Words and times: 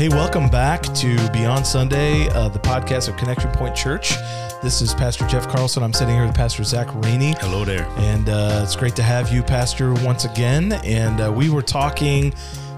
Hey, 0.00 0.08
welcome 0.08 0.48
back 0.48 0.82
to 0.94 1.30
Beyond 1.30 1.66
Sunday, 1.66 2.26
uh, 2.30 2.48
the 2.48 2.58
podcast 2.58 3.10
of 3.10 3.18
Connection 3.18 3.50
Point 3.50 3.76
Church. 3.76 4.14
This 4.62 4.80
is 4.80 4.94
Pastor 4.94 5.26
Jeff 5.26 5.46
Carlson. 5.46 5.82
I'm 5.82 5.92
sitting 5.92 6.14
here 6.14 6.24
with 6.24 6.34
Pastor 6.34 6.64
Zach 6.64 6.88
Rainey. 7.04 7.34
Hello 7.38 7.66
there. 7.66 7.84
And 7.98 8.30
uh, 8.30 8.62
it's 8.64 8.74
great 8.76 8.96
to 8.96 9.02
have 9.02 9.30
you, 9.30 9.42
Pastor, 9.42 9.92
once 9.92 10.24
again. 10.24 10.72
And 10.84 11.20
uh, 11.20 11.30
we 11.30 11.50
were 11.50 11.60
talking 11.60 12.32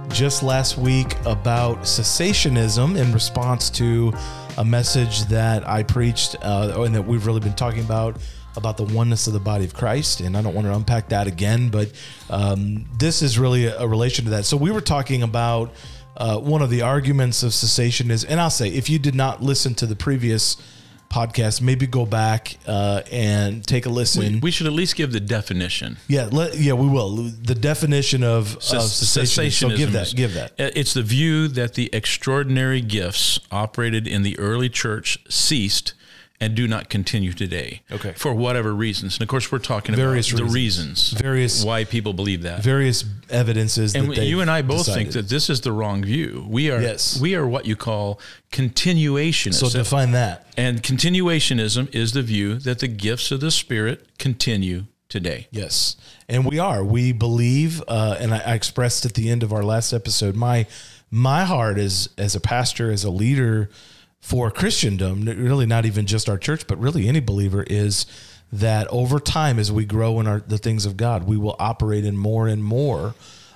just 0.08 0.42
last 0.42 0.76
week 0.76 1.14
about 1.24 1.82
cessationism 1.82 2.98
in 3.00 3.12
response 3.12 3.70
to 3.70 4.12
a 4.58 4.64
message 4.64 5.26
that 5.26 5.64
I 5.64 5.84
preached 5.84 6.34
uh, 6.42 6.74
and 6.78 6.92
that 6.92 7.02
we've 7.02 7.24
really 7.24 7.38
been 7.38 7.54
talking 7.54 7.84
about 7.84 8.16
about 8.56 8.76
the 8.76 8.84
oneness 8.84 9.28
of 9.28 9.32
the 9.32 9.40
body 9.40 9.64
of 9.64 9.72
Christ. 9.74 10.20
And 10.20 10.36
I 10.36 10.42
don't 10.42 10.54
want 10.54 10.66
to 10.66 10.74
unpack 10.74 11.10
that 11.10 11.28
again, 11.28 11.68
but 11.68 11.92
um, 12.30 12.84
this 12.98 13.22
is 13.22 13.38
really 13.38 13.66
a, 13.66 13.78
a 13.78 13.86
relation 13.86 14.24
to 14.24 14.32
that. 14.32 14.44
So 14.44 14.56
we 14.56 14.72
were 14.72 14.80
talking 14.80 15.22
about 15.22 15.72
uh, 16.16 16.38
one 16.38 16.62
of 16.62 16.70
the 16.70 16.82
arguments 16.82 17.42
of 17.42 17.52
cessationists, 17.52 18.24
and 18.28 18.40
I'll 18.40 18.50
say, 18.50 18.68
if 18.68 18.90
you 18.90 18.98
did 18.98 19.14
not 19.14 19.42
listen 19.42 19.74
to 19.76 19.86
the 19.86 19.96
previous 19.96 20.56
podcast, 21.12 21.60
maybe 21.60 21.86
go 21.86 22.06
back 22.06 22.56
uh, 22.66 23.02
and 23.12 23.64
take 23.66 23.86
a 23.86 23.88
listen. 23.88 24.34
We, 24.34 24.40
we, 24.40 24.50
should 24.50 24.66
at 24.66 24.72
least 24.72 24.96
give 24.96 25.12
the 25.12 25.20
definition. 25.20 25.98
Yeah, 26.08 26.28
let, 26.32 26.56
yeah, 26.56 26.72
we 26.72 26.88
will. 26.88 27.16
The 27.16 27.54
definition 27.54 28.24
of, 28.24 28.56
of 28.56 28.62
cessation. 28.62 29.50
So 29.70 29.76
give 29.76 29.92
that. 29.92 30.12
Give 30.16 30.34
that. 30.34 30.52
It's 30.58 30.94
the 30.94 31.02
view 31.02 31.48
that 31.48 31.74
the 31.74 31.90
extraordinary 31.92 32.80
gifts 32.80 33.40
operated 33.50 34.08
in 34.08 34.22
the 34.22 34.38
early 34.38 34.68
church 34.68 35.18
ceased 35.28 35.94
and 36.42 36.56
do 36.56 36.66
not 36.66 36.88
continue 36.88 37.32
today. 37.32 37.82
Okay. 37.92 38.14
For 38.16 38.34
whatever 38.34 38.74
reasons. 38.74 39.14
And 39.14 39.22
of 39.22 39.28
course, 39.28 39.52
we're 39.52 39.60
talking 39.60 39.94
various 39.94 40.28
about 40.32 40.50
reasons. 40.50 41.12
the 41.12 41.22
reasons. 41.22 41.22
Various. 41.22 41.64
Why 41.64 41.84
people 41.84 42.14
believe 42.14 42.42
that. 42.42 42.64
Various 42.64 43.04
evidences. 43.30 43.94
And 43.94 44.16
you 44.16 44.40
and 44.40 44.50
I 44.50 44.62
both 44.62 44.86
decided. 44.86 44.98
think 44.98 45.12
that 45.12 45.28
this 45.28 45.48
is 45.48 45.60
the 45.60 45.70
wrong 45.70 46.02
view. 46.02 46.44
We 46.48 46.68
are, 46.72 46.82
yes. 46.82 47.20
we 47.20 47.36
are 47.36 47.46
what 47.46 47.64
you 47.64 47.76
call 47.76 48.18
continuationists. 48.50 49.54
So 49.54 49.68
define 49.68 50.10
that. 50.12 50.48
And 50.56 50.82
continuationism 50.82 51.94
is 51.94 52.12
the 52.12 52.22
view 52.22 52.58
that 52.58 52.80
the 52.80 52.88
gifts 52.88 53.30
of 53.30 53.38
the 53.38 53.52
Spirit 53.52 54.08
continue 54.18 54.86
today. 55.08 55.46
Yes. 55.52 55.96
And 56.28 56.44
we 56.44 56.58
are. 56.58 56.82
We 56.82 57.12
believe, 57.12 57.84
uh, 57.86 58.16
and 58.18 58.34
I, 58.34 58.38
I 58.38 58.54
expressed 58.54 59.06
at 59.06 59.14
the 59.14 59.30
end 59.30 59.44
of 59.44 59.52
our 59.52 59.62
last 59.62 59.92
episode, 59.92 60.34
my, 60.34 60.66
my 61.08 61.44
heart 61.44 61.78
is 61.78 62.08
as 62.18 62.34
a 62.34 62.40
pastor, 62.40 62.90
as 62.90 63.04
a 63.04 63.10
leader, 63.10 63.70
for 64.22 64.52
Christendom, 64.52 65.24
really 65.24 65.66
not 65.66 65.84
even 65.84 66.06
just 66.06 66.28
our 66.28 66.38
church, 66.38 66.68
but 66.68 66.78
really 66.78 67.08
any 67.08 67.18
believer, 67.18 67.64
is 67.66 68.06
that 68.52 68.86
over 68.88 69.18
time, 69.18 69.58
as 69.58 69.72
we 69.72 69.84
grow 69.84 70.20
in 70.20 70.28
our, 70.28 70.40
the 70.40 70.58
things 70.58 70.86
of 70.86 70.96
God, 70.96 71.24
we 71.24 71.36
will 71.36 71.56
operate 71.58 72.04
in 72.04 72.16
more 72.16 72.46
and 72.46 72.62
more 72.62 73.14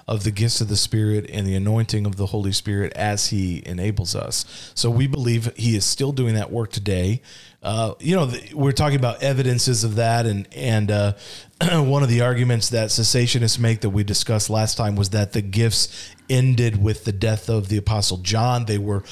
of 0.09 0.25
the 0.25 0.33
gifts 0.33 0.61
of 0.61 0.69
the 0.69 0.77
Spirit 0.77 1.31
and 1.33 1.47
the 1.47 1.55
anointing 1.55 2.05
of 2.05 2.17
the 2.17 2.27
Holy 2.27 2.51
Spirit 2.51 2.93
as 2.95 3.29
He 3.29 3.63
enables 3.65 4.17
us. 4.17 4.73
So 4.75 4.91
we 4.91 5.07
believe 5.07 5.55
He 5.57 5.77
is 5.77 5.85
still 5.85 6.11
doing 6.11 6.35
that 6.35 6.51
work 6.51 6.73
today. 6.73 7.23
Uh, 7.63 7.95
you 8.01 8.17
know, 8.17 8.27
the, 8.27 8.53
we're 8.53 8.73
talking 8.73 8.99
about 8.99 9.23
evidences 9.23 9.85
of 9.85 9.97
that, 9.97 10.27
and 10.27 10.49
and 10.53 10.91
uh, 10.91 11.13
one 11.61 12.03
of 12.03 12.09
the 12.09 12.23
arguments 12.23 12.71
that 12.71 12.91
cessationists 12.91 13.59
make 13.59 13.83
that 13.83 13.91
we 13.91 14.03
discussed 14.03 14.51
last 14.51 14.77
time 14.77 14.97
was 14.97 15.11
that 15.11 15.33
the 15.33 15.43
gifts 15.43 16.13
ended 16.29 16.83
with 16.83 17.05
the 17.05 17.13
death 17.13 17.49
of 17.49 17.69
the 17.69 17.77
Apostle 17.77 18.19
John. 18.19 18.65
They 18.65 18.79
were 18.79 19.05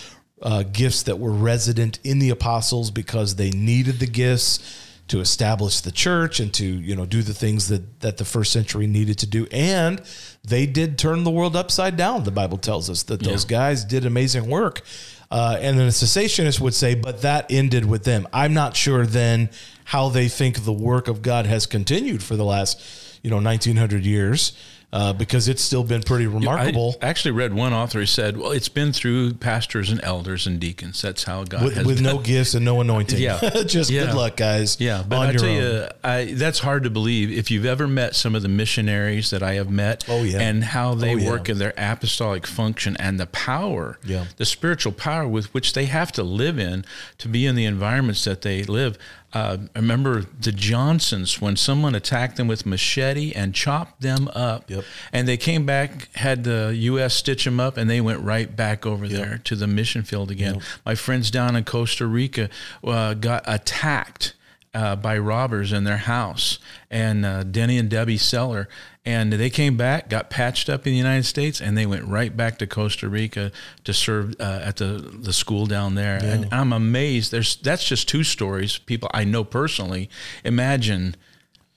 uh, 0.43 0.63
gifts 0.65 1.05
that 1.05 1.19
were 1.19 1.31
resident 1.31 1.99
in 2.05 2.19
the 2.19 2.31
apostles 2.31 2.91
because 2.91 3.37
they 3.37 3.51
needed 3.51 3.99
the 3.99 4.07
gifts 4.07 4.81
to 5.07 5.21
establish 5.21 5.81
the 5.81 5.93
church 5.93 6.41
and 6.41 6.53
to 6.55 6.65
you 6.65 6.97
know 6.97 7.05
do 7.05 7.23
the 7.23 7.35
things 7.35 7.69
that 7.69 8.01
that 8.01 8.17
the 8.17 8.25
first 8.25 8.53
century 8.53 8.87
needed 8.87 9.19
to 9.19 9.27
do. 9.27 9.47
And 9.51 10.03
they 10.43 10.67
did 10.67 10.99
turn 10.99 11.25
the 11.25 11.31
world 11.31 11.57
upside 11.57 11.97
down 11.97 12.25
the 12.25 12.31
bible 12.31 12.59
tells 12.59 12.89
us 12.89 13.03
that 13.05 13.21
those 13.21 13.45
yeah. 13.45 13.51
guys 13.51 13.85
did 13.85 14.07
amazing 14.07 14.49
work. 14.49 14.83
Uh, 15.31 15.57
and 15.61 15.79
then 15.79 15.87
a 15.87 15.91
cessationist 15.91 16.61
would 16.61 16.75
say 16.75 16.95
but 16.95 17.23
that 17.23 17.51
ended 17.51 17.85
with 17.85 18.05
them. 18.05 18.27
I'm 18.33 18.55
not 18.55 18.77
sure 18.77 19.05
then 19.05 19.51
how 19.85 20.09
they 20.09 20.29
think 20.29 20.65
the 20.65 20.73
work 20.73 21.09
of 21.09 21.23
god 21.23 21.47
has 21.47 21.67
continued 21.67 22.23
for 22.23 22.37
the 22.37 22.45
last 22.45 22.81
you 23.23 23.31
know 23.31 23.37
1900 23.37 24.05
years 24.07 24.57
uh, 24.95 25.13
because 25.13 25.49
it's 25.49 25.61
still 25.61 25.83
been 25.83 26.05
pretty 26.05 26.29
remarkable. 26.29 26.95
I 27.03 27.09
actually 27.09 27.33
read 27.33 27.53
one 27.53 27.73
author 27.73 27.99
who 27.99 28.07
said, 28.07 28.37
"Well, 28.37 28.53
it's 28.53 28.69
been 28.69 28.93
through 28.93 29.35
pastors 29.35 29.91
and 29.91 30.01
elders 30.05 30.47
and 30.47 30.61
deacons. 30.61 31.03
That's 31.03 31.25
how 31.25 31.43
God 31.43 31.65
with, 31.65 31.75
has 31.75 31.85
with 31.85 32.01
no 32.01 32.19
gifts 32.19 32.55
and 32.55 32.65
no 32.65 32.81
anointing. 32.81 33.19
Yeah, 33.19 33.41
just 33.67 33.91
yeah. 33.91 34.07
good 34.07 34.15
luck, 34.15 34.37
guys. 34.37 34.81
Yeah, 34.81 35.03
but 35.07 35.19
I 35.19 35.33
tell 35.33 35.47
own. 35.47 35.57
you, 35.57 35.87
I, 36.05 36.25
that's 36.35 36.61
hard 36.61 36.85
to 36.85 36.91
believe. 36.91 37.33
If 37.33 37.51
you've 37.51 37.65
ever 37.65 37.89
met 37.89 38.15
some 38.15 38.37
of 38.37 38.43
the 38.43 38.49
missionaries 38.49 39.31
that 39.31 39.43
I 39.43 39.55
have 39.55 39.69
met, 39.69 40.05
oh 40.07 40.23
yeah, 40.23 40.39
and 40.39 40.63
how 40.63 40.95
they 40.95 41.27
oh, 41.27 41.29
work 41.29 41.49
yeah. 41.49 41.53
in 41.53 41.59
their 41.59 41.75
apostolic 41.77 42.47
function 42.47 42.97
and 43.01 43.19
the 43.19 43.27
power, 43.27 43.99
yeah. 44.05 44.27
the 44.37 44.47
spiritual 44.47 44.93
power 44.93 45.27
with 45.27 45.53
which 45.53 45.73
they 45.73 45.87
have 45.87 46.13
to 46.13 46.23
live 46.23 46.57
in 46.57 46.85
to 47.19 47.27
be 47.27 47.47
in 47.47 47.57
the 47.57 47.65
environments 47.65 48.23
that 48.27 48.43
they 48.43 48.63
live. 48.63 48.97
Uh, 49.35 49.59
I 49.75 49.79
remember 49.81 50.23
the 50.23 50.53
Johnsons 50.53 51.41
when 51.41 51.57
someone 51.57 51.95
attacked 51.95 52.37
them 52.37 52.47
with 52.47 52.65
machete 52.65 53.33
and 53.33 53.55
chopped 53.55 54.01
them 54.01 54.29
up, 54.33 54.71
yep. 54.71 54.85
and 55.13 55.27
they 55.27 55.37
came 55.37 55.67
back, 55.67 56.09
had 56.15 56.45
the 56.45 56.73
U.S. 56.75 57.15
stitch 57.15 57.45
them 57.45 57.59
up, 57.59 57.77
and 57.77 57.91
they 57.91 58.01
went 58.01 58.21
right 58.21 58.55
back 58.55 58.87
over 58.87 59.05
yep. 59.07 59.21
there 59.21 59.39
to 59.39 59.57
the 59.57 59.67
mission 59.67 60.05
field 60.05 60.31
again. 60.31 60.55
Yep. 60.55 60.63
My 60.87 60.95
friends 60.95 61.31
down 61.33 61.57
in 61.57 61.65
Costa 61.65 62.07
Rica 62.07 62.49
uh, 62.85 63.15
got 63.15 63.43
attacked 63.47 64.35
uh, 64.75 64.97
by 64.97 65.17
robbers 65.17 65.73
in 65.73 65.85
their 65.85 65.99
house, 65.99 66.59
and 66.91 67.25
uh, 67.25 67.45
Denny 67.45 67.79
and 67.79 67.89
Debbie 67.89 68.19
Seller, 68.19 68.69
and 69.05 69.33
they 69.33 69.51
came 69.51 69.77
back, 69.77 70.09
got 70.09 70.31
patched 70.31 70.69
up 70.69 70.87
in 70.87 70.93
the 70.93 70.99
United 70.99 71.25
States, 71.25 71.61
and 71.61 71.79
they 71.79 71.87
went 71.87 72.05
right 72.07 72.37
back 72.37 72.59
to 72.59 72.67
Costa 72.67 73.09
Rica 73.09 73.53
to 73.85 73.95
serve 73.95 74.35
uh, 74.41 74.61
at 74.63 74.77
the 74.77 74.87
the 74.87 75.33
school 75.33 75.67
down 75.67 75.95
there. 75.95 76.19
Yeah. 76.23 76.33
And 76.33 76.49
I'm 76.53 76.73
amazed. 76.73 77.31
There's 77.31 77.57
that's 77.57 77.85
just 77.87 78.09
two 78.09 78.25
stories. 78.25 78.79
People 78.79 79.11
I 79.15 79.25
know 79.25 79.45
personally. 79.45 80.11
Imagine. 80.45 81.17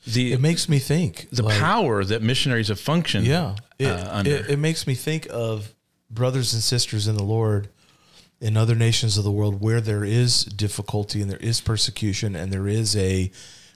The, 0.06 0.32
it 0.32 0.40
makes 0.40 0.70
me 0.70 0.80
think 0.80 1.28
the 1.32 1.44
like, 1.44 1.60
power 1.60 2.06
that 2.06 2.22
missionaries 2.22 2.70
have 2.70 2.80
functioned. 2.80 3.28
Yeah, 3.28 3.56
it, 3.78 3.88
uh, 3.88 4.24
it, 4.26 4.52
it 4.52 4.58
makes 4.58 4.88
me 4.88 4.96
think 4.96 5.28
of 5.30 5.76
brothers 6.10 6.54
and 6.54 6.64
sisters 6.64 7.10
in 7.10 7.18
the 7.18 7.24
Lord 7.24 7.68
in 8.40 8.56
other 8.58 8.76
nations 8.76 9.18
of 9.18 9.24
the 9.24 9.32
world 9.32 9.62
where 9.62 9.82
there 9.82 10.04
is 10.04 10.46
difficulty 10.46 11.22
and 11.22 11.32
there 11.32 11.40
is 11.40 11.60
persecution 11.60 12.36
and 12.36 12.52
there 12.52 12.68
is 12.68 12.96
a 12.96 13.32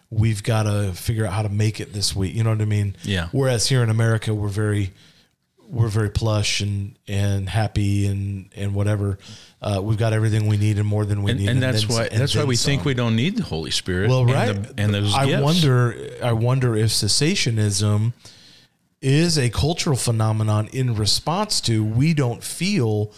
we've 0.10 0.44
got 0.44 0.64
to 0.64 0.92
figure 0.94 1.26
out 1.26 1.34
how 1.34 1.42
to 1.42 1.50
make 1.50 1.80
it 1.80 1.94
this 1.94 2.16
week. 2.16 2.36
You 2.36 2.44
know 2.44 2.52
what 2.52 2.62
I 2.62 2.66
mean? 2.66 2.96
Yeah. 3.04 3.30
Whereas 3.32 3.68
here 3.68 3.82
in 3.82 3.90
America, 3.90 4.34
we're 4.34 4.50
very 4.50 4.92
we're 5.68 5.88
very 5.88 6.10
plush 6.10 6.60
and 6.60 6.98
and 7.08 7.50
happy 7.50 8.06
and 8.06 8.50
and 8.56 8.76
whatever. 8.76 9.18
Uh, 9.62 9.80
we've 9.82 9.98
got 9.98 10.12
everything 10.12 10.48
we 10.48 10.58
need 10.58 10.78
and 10.78 10.88
more 10.88 11.06
than 11.06 11.24
we 11.24 11.32
and, 11.32 11.40
need. 11.40 11.50
And, 11.50 11.64
and 11.64 11.74
that's 11.74 11.88
why 11.88 12.10
that's 12.10 12.36
why 12.36 12.44
we 12.44 12.56
some. 12.56 12.72
think 12.72 12.86
we 12.86 12.94
don't 12.94 13.16
need 13.16 13.38
the 13.38 13.44
Holy 13.44 13.72
Spirit. 13.72 14.10
Well, 14.10 14.26
right. 14.26 14.50
And, 14.50 14.66
the, 14.66 14.84
and 14.84 14.94
those 14.94 15.16
I 15.16 15.26
gifts. 15.26 15.44
wonder. 15.44 15.96
I 16.22 16.34
wonder 16.34 16.76
if 16.76 16.90
cessationism 16.90 18.14
is 19.02 19.38
a 19.40 19.50
cultural 19.50 19.96
phenomenon 19.96 20.68
in 20.72 20.94
response 20.94 21.60
to 21.62 21.84
we 21.84 22.14
don't 22.14 22.44
feel 22.44 23.12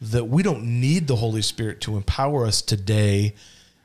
that 0.00 0.24
we 0.24 0.42
don't 0.42 0.80
need 0.80 1.06
the 1.06 1.16
Holy 1.16 1.42
Spirit 1.42 1.80
to 1.82 1.96
empower 1.96 2.46
us 2.46 2.62
today 2.62 3.34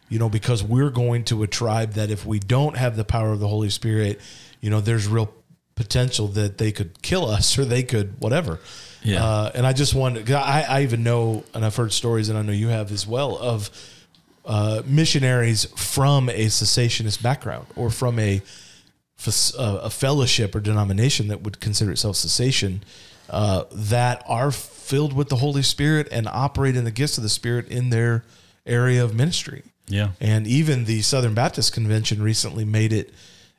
you 0.09 0.19
know, 0.19 0.29
because 0.29 0.63
we're 0.63 0.89
going 0.89 1.23
to 1.25 1.43
a 1.43 1.47
tribe 1.47 1.93
that 1.93 2.11
if 2.11 2.25
we 2.25 2.39
don't 2.39 2.77
have 2.77 2.95
the 2.95 3.03
power 3.03 3.31
of 3.31 3.39
the 3.39 3.47
Holy 3.47 3.69
Spirit, 3.69 4.19
you 4.61 4.69
know, 4.69 4.79
there's 4.79 5.07
real 5.07 5.33
potential 5.75 6.27
that 6.27 6.57
they 6.57 6.71
could 6.71 7.01
kill 7.01 7.25
us 7.25 7.57
or 7.57 7.65
they 7.65 7.83
could 7.83 8.19
whatever. 8.19 8.59
Yeah. 9.03 9.23
Uh, 9.23 9.51
and 9.53 9.65
I 9.65 9.73
just 9.73 9.93
wanted, 9.93 10.31
I, 10.31 10.61
I 10.61 10.83
even 10.83 11.03
know, 11.03 11.43
and 11.53 11.65
I've 11.65 11.75
heard 11.75 11.91
stories, 11.91 12.29
and 12.29 12.37
I 12.37 12.41
know 12.41 12.51
you 12.51 12.69
have 12.69 12.91
as 12.91 13.05
well, 13.05 13.37
of 13.37 13.69
uh, 14.45 14.83
missionaries 14.85 15.65
from 15.75 16.29
a 16.29 16.45
cessationist 16.45 17.21
background 17.21 17.65
or 17.75 17.89
from 17.89 18.19
a, 18.19 18.41
a 19.57 19.89
fellowship 19.89 20.53
or 20.53 20.59
denomination 20.59 21.29
that 21.29 21.41
would 21.41 21.59
consider 21.59 21.91
itself 21.91 22.15
cessation 22.15 22.83
uh, 23.29 23.65
that 23.71 24.23
are 24.27 24.51
filled 24.51 25.13
with 25.13 25.29
the 25.29 25.37
Holy 25.37 25.63
Spirit 25.63 26.07
and 26.11 26.27
operate 26.27 26.75
in 26.75 26.83
the 26.83 26.91
gifts 26.91 27.17
of 27.17 27.23
the 27.23 27.29
Spirit 27.29 27.67
in 27.69 27.89
their 27.89 28.23
area 28.65 29.03
of 29.03 29.13
ministry. 29.15 29.63
Yeah. 29.87 30.11
And 30.19 30.47
even 30.47 30.85
the 30.85 31.01
Southern 31.01 31.33
Baptist 31.33 31.73
Convention 31.73 32.21
recently 32.21 32.65
made 32.65 32.93
it 32.93 33.13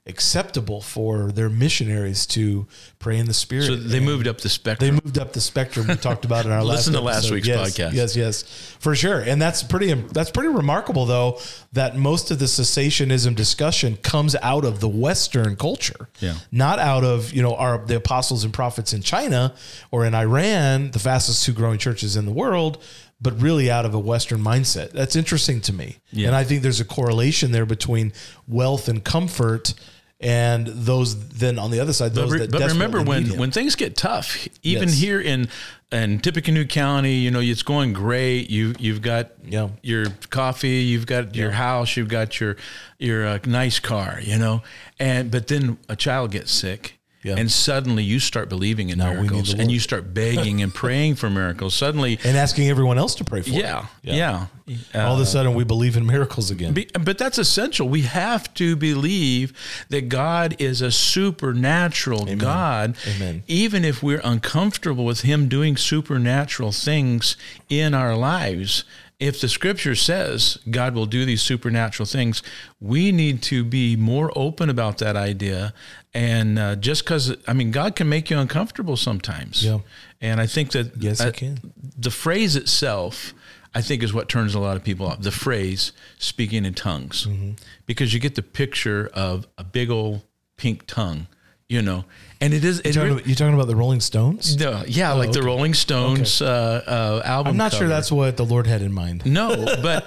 acceptable 0.07 0.81
for 0.81 1.33
their 1.33 1.49
missionaries 1.49 2.27
to 2.27 2.67
pray 2.99 3.19
in 3.19 3.27
the 3.27 3.35
spirit. 3.35 3.67
So 3.67 3.77
they 3.77 4.01
moved 4.01 4.29
up 4.29 4.41
the 4.41 4.49
spectrum. 4.49 4.97
They 4.97 5.01
moved 5.05 5.19
up 5.19 5.33
the 5.33 5.41
spectrum. 5.41 5.89
We 5.89 5.97
talked 5.97 6.25
about 6.25 6.47
in 6.47 6.53
our 6.53 6.63
last 6.65 6.79
listen 6.79 6.93
to 6.95 7.01
last 7.01 7.31
week's 7.31 7.49
yes, 7.49 7.71
podcast. 7.71 7.93
Yes, 7.93 8.17
yes, 8.17 8.43
for 8.79 8.95
sure. 8.95 9.21
And 9.21 9.41
that's 9.43 9.63
pretty. 9.63 9.93
That's 9.93 10.31
pretty 10.31 10.51
remarkable, 10.51 11.07
though, 11.07 11.39
that 11.73 11.97
most 11.97 12.31
of 12.31 12.39
the 12.39 12.45
cessationism 12.45 13.35
discussion 13.35 13.97
comes 13.97 14.37
out 14.43 14.65
of 14.65 14.81
the 14.81 14.89
Western 14.89 15.57
culture. 15.57 16.09
Yeah. 16.21 16.35
Not 16.53 16.79
out 16.79 17.05
of 17.05 17.33
you 17.33 17.43
know 17.43 17.57
our 17.57 17.79
the 17.79 17.97
apostles 17.97 18.45
and 18.45 18.53
prophets 18.53 18.93
in 18.93 19.03
China 19.03 19.55
or 19.91 20.07
in 20.07 20.15
Iran, 20.15 20.93
the 20.93 20.99
fastest 20.99 21.45
two 21.45 21.53
growing 21.53 21.79
churches 21.79 22.17
in 22.17 22.27
the 22.27 22.33
world 22.33 22.83
but 23.21 23.41
really 23.41 23.71
out 23.71 23.87
of 23.87 23.95
a 23.95 23.99
Western 23.99 24.41
mindset. 24.41 24.93
That's 24.93 25.17
interesting 25.17 25.61
to 25.63 25.73
me. 25.73 25.97
Yeah. 26.11 26.29
And 26.29 26.37
I 26.37 26.45
think 26.45 26.63
there's 26.63 26.81
a 26.81 26.85
correlation 26.85 27.51
there 27.51 27.67
between 27.67 28.13
wealth 28.47 28.89
and 28.89 29.03
comfort 29.03 29.75
and 30.21 30.67
those 30.67 31.29
then 31.29 31.59
on 31.59 31.71
the 31.71 31.79
other 31.79 31.93
side 31.93 32.15
those 32.15 32.31
but, 32.31 32.51
that 32.51 32.53
but 32.53 32.71
remember 32.71 33.03
when 33.03 33.37
when 33.37 33.51
things 33.51 33.75
get 33.75 33.97
tough 33.97 34.49
even 34.63 34.89
yes. 34.89 34.99
here 34.99 35.21
in 35.21 35.47
in 35.93 36.19
Tippecanoe 36.19 36.65
County, 36.65 37.15
you 37.15 37.31
know, 37.31 37.39
it's 37.41 37.63
going 37.63 37.93
great. 37.93 38.51
You 38.51 38.75
you've 38.79 39.03
got 39.03 39.31
Yeah. 39.45 39.69
your 39.83 40.07
coffee, 40.31 40.83
you've 40.83 41.07
got 41.07 41.37
your 41.37 41.53
house, 41.53 41.97
you've 41.97 42.09
got 42.09 42.41
your 42.41 42.57
your 42.99 43.27
uh, 43.27 43.39
nice 43.47 43.79
car, 43.79 44.19
you 44.21 44.37
know, 44.37 44.63
and 44.99 45.31
but 45.31 45.47
then 45.47 45.79
a 45.89 45.97
child 45.97 46.33
gets 46.33 46.51
sick. 46.51 46.96
Yeah. 47.27 47.35
And 47.37 47.51
suddenly 47.51 48.05
you 48.05 48.21
start 48.21 48.49
believing 48.49 48.91
in 48.91 48.99
Now 48.99 49.13
miracles 49.13 49.53
and 49.53 49.71
you 49.71 49.81
start 49.81 50.15
begging 50.15 50.63
and 50.63 50.73
praying 50.73 51.17
for 51.17 51.29
miracles. 51.29 51.75
Suddenly, 51.75 52.19
and 52.25 52.37
asking 52.37 52.69
everyone 52.69 52.99
else 52.99 53.17
to 53.17 53.25
pray 53.25 53.43
for. 53.43 53.51
it. 53.51 53.57
yeah, 53.57 53.87
yeah. 54.03 54.47
Uh, 54.95 55.01
All 55.01 55.15
of 55.15 55.21
a 55.21 55.27
sudden, 55.27 55.55
we 55.55 55.63
believe 55.65 55.97
in 55.97 56.07
miracles 56.07 56.51
again. 56.51 56.73
be- 56.73 56.89
but 57.01 57.19
that's 57.19 57.39
essential. 57.39 57.89
We 57.89 58.03
have 58.03 58.53
to 58.55 58.75
believe 58.77 59.53
that 59.91 60.09
God 60.09 60.57
is 60.61 60.81
a 60.83 60.91
supernatural 60.91 62.27
God. 62.37 62.97
Amen. 63.17 63.43
Even 63.47 63.85
if 63.85 64.03
we're 64.03 64.21
uncomfortable 64.25 65.05
with 65.05 65.21
Him 65.23 65.49
doing 65.49 65.77
supernatural 65.77 66.73
things 66.73 67.37
in 67.69 67.95
our 67.95 68.17
lives, 68.17 68.85
if 69.19 69.41
the 69.41 69.49
scripture 69.49 69.95
says 69.95 70.59
God 70.71 70.95
will 70.95 71.07
do 71.07 71.25
these 71.25 71.43
supernatural 71.43 72.07
things, 72.07 72.43
we 72.81 73.13
need 73.13 73.43
to 73.45 73.65
be 73.65 73.97
more 73.97 74.31
open 74.37 74.69
about 74.69 74.99
that 74.99 75.17
idea. 75.17 75.73
And 76.17 76.59
uh, 76.59 76.77
just 76.77 77.05
because, 77.05 77.37
I 77.47 77.53
mean, 77.53 77.71
God 77.73 77.95
can 77.95 78.09
make 78.09 78.31
you 78.31 78.39
uncomfortable 78.39 78.97
sometimes. 78.97 79.63
Yeah. 79.63 79.81
And 80.21 80.41
I 80.41 80.47
think 80.47 80.73
that 80.73 80.97
Yes, 80.97 81.21
he 81.21 81.29
uh, 81.29 81.33
can. 81.33 81.59
the 81.99 82.11
phrase 82.11 82.57
itself, 82.57 83.35
I 83.75 83.83
think, 83.83 84.03
is 84.03 84.15
what 84.15 84.29
turns 84.29 84.55
a 84.55 84.59
lot 84.59 84.77
of 84.79 84.83
people 84.83 85.07
off. 85.07 85.21
The 85.21 85.31
phrase 85.31 85.93
speaking 86.19 86.65
in 86.65 86.73
tongues, 86.73 87.27
Mm-hmm. 87.27 87.51
because 87.85 88.15
you 88.15 88.21
get 88.21 88.35
the 88.35 88.43
picture 88.43 89.11
of 89.13 89.47
a 89.59 89.65
big 89.65 89.91
old 89.91 90.23
pink 90.57 90.87
tongue, 90.87 91.27
you 91.69 91.83
know, 91.83 92.07
and 92.41 92.53
it 92.53 92.65
is. 92.65 92.81
It 92.81 92.87
You 92.89 92.93
talking, 92.93 93.13
about, 93.13 93.27
you 93.27 93.35
talking 93.35 93.55
about 93.55 93.67
the 93.67 93.77
Rolling 93.77 94.01
Stones? 94.01 94.57
no, 94.57 94.83
yeah, 94.87 95.13
like 95.13 95.33
the. 95.33 95.43
Rolling 95.43 95.75
Stones 95.75 96.43
uh, 96.43 96.83
uh, 96.87 97.23
album. 97.25 97.53
I'm 97.53 97.57
not 97.57 97.73
sure 97.73 97.89
that's 97.89 98.11
what 98.13 98.37
the 98.37 98.45
Lord 98.45 98.67
had 98.67 98.83
in 98.83 98.93
mind. 98.93 99.25
No, 99.25 99.65
but 99.83 100.07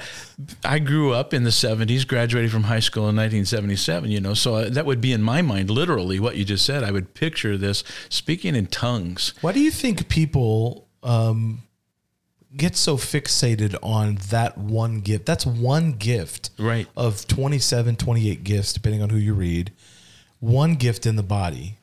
I 0.64 0.80
grew 0.80 1.14
up 1.14 1.34
in 1.34 1.44
the 1.44 1.50
70s, 1.50 2.08
graduated 2.08 2.52
from 2.52 2.64
high 2.64 2.80
school 2.82 3.04
in 3.04 3.16
1977, 3.16 4.12
you 4.12 4.20
know, 4.22 4.34
so 4.34 4.56
uh, 4.56 4.70
that 4.70 4.86
would 4.86 5.02
be 5.02 5.12
in 5.12 5.22
my 5.22 5.42
mind, 5.42 5.70
literally 5.70 6.20
what 6.20 6.36
you 6.36 6.46
just 6.46 6.66
said. 6.66 6.84
I 6.84 6.92
would 6.92 7.14
picture 7.14 7.58
this 7.58 7.84
speaking 8.10 8.56
in 8.56 8.68
tongues. 8.68 9.34
Why 9.42 9.52
do 9.54 9.60
you 9.60 9.72
think 9.72 10.08
people 10.10 10.88
um, 11.04 11.64
get 12.56 12.76
so 12.76 12.98
fixated 12.98 13.76
on 13.82 14.20
that 14.30 14.58
one 14.58 15.00
gift? 15.00 15.26
That's 15.26 15.46
one 15.46 15.94
gift 15.94 16.52
Right. 16.60 16.88
of 16.96 17.28
27, 17.28 17.96
28 17.96 18.44
gifts, 18.44 18.74
depending 18.74 19.02
on 19.02 19.10
who 19.10 19.18
you 19.18 19.34
read. 19.34 19.72
One 20.40 20.76
gift 20.76 21.06
in 21.06 21.16
the 21.18 21.24
body 21.24 21.79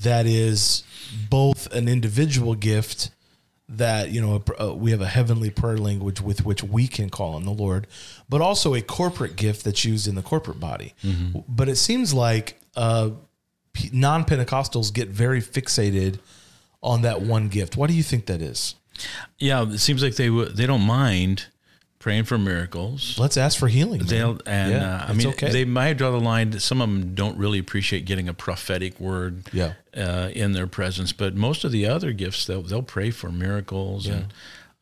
that 0.00 0.26
is 0.26 0.82
both 1.30 1.72
an 1.72 1.88
individual 1.88 2.54
gift 2.54 3.10
that 3.68 4.10
you 4.10 4.20
know 4.20 4.42
uh, 4.60 4.74
we 4.74 4.92
have 4.92 5.00
a 5.00 5.06
heavenly 5.08 5.50
prayer 5.50 5.76
language 5.76 6.20
with 6.20 6.44
which 6.44 6.62
we 6.62 6.86
can 6.86 7.10
call 7.10 7.34
on 7.34 7.44
the 7.44 7.50
Lord, 7.50 7.86
but 8.28 8.40
also 8.40 8.74
a 8.74 8.82
corporate 8.82 9.36
gift 9.36 9.64
that's 9.64 9.84
used 9.84 10.06
in 10.06 10.14
the 10.14 10.22
corporate 10.22 10.60
body. 10.60 10.94
But 11.48 11.68
it 11.68 11.76
seems 11.76 12.14
like 12.14 12.60
uh, 12.76 13.10
non-Pentecostals 13.92 14.92
get 14.92 15.08
very 15.08 15.40
fixated 15.40 16.18
on 16.82 17.02
that 17.02 17.22
one 17.22 17.48
gift. 17.48 17.76
Why 17.76 17.86
do 17.88 17.94
you 17.94 18.02
think 18.02 18.26
that 18.26 18.40
is? 18.40 18.76
Yeah, 19.38 19.62
it 19.62 19.78
seems 19.78 20.02
like 20.02 20.16
they 20.16 20.30
would, 20.30 20.56
they 20.56 20.66
don't 20.66 20.82
mind 20.82 21.46
praying 22.06 22.22
for 22.22 22.38
miracles. 22.38 23.18
Let's 23.18 23.36
ask 23.36 23.58
for 23.58 23.66
healing. 23.66 23.98
They'll 24.04 24.38
and 24.46 24.70
Yeah, 24.70 24.94
uh, 25.02 25.06
I 25.08 25.12
mean 25.12 25.26
okay. 25.26 25.50
they 25.50 25.64
might 25.64 25.94
draw 25.94 26.12
the 26.12 26.20
line. 26.20 26.56
Some 26.60 26.80
of 26.80 26.88
them 26.88 27.16
don't 27.16 27.36
really 27.36 27.58
appreciate 27.58 28.04
getting 28.04 28.28
a 28.28 28.32
prophetic 28.32 29.00
word 29.00 29.42
Yeah. 29.52 29.72
uh, 29.96 30.30
in 30.32 30.52
their 30.52 30.68
presence, 30.68 31.10
but 31.12 31.34
most 31.34 31.64
of 31.64 31.72
the 31.72 31.84
other 31.86 32.12
gifts 32.12 32.46
they'll 32.46 32.62
they'll 32.62 32.84
pray 32.84 33.10
for 33.10 33.32
miracles 33.32 34.06
and 34.06 34.32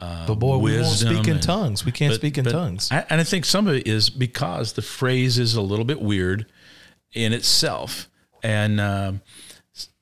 uh, 0.01 0.27
but 0.27 0.35
boy, 0.35 0.59
we 0.59 0.77
won't 0.79 0.87
speak 0.99 1.27
in 1.27 1.35
and- 1.37 1.43
tongues. 1.43 1.87
We 1.87 1.93
can't 1.93 2.13
but- 2.13 2.17
speak 2.21 2.37
in 2.37 2.45
tongues. 2.45 2.91
I, 2.93 3.07
and 3.09 3.23
I 3.23 3.25
think 3.25 3.47
some 3.47 3.67
of 3.69 3.75
it 3.75 3.87
is 3.89 4.11
because 4.11 4.75
the 4.75 4.83
phrase 4.83 5.39
is 5.39 5.55
a 5.55 5.63
little 5.63 5.87
bit 5.87 6.03
weird 6.03 6.45
in 7.15 7.33
itself, 7.33 8.11
and 8.43 8.79
um, 8.79 9.23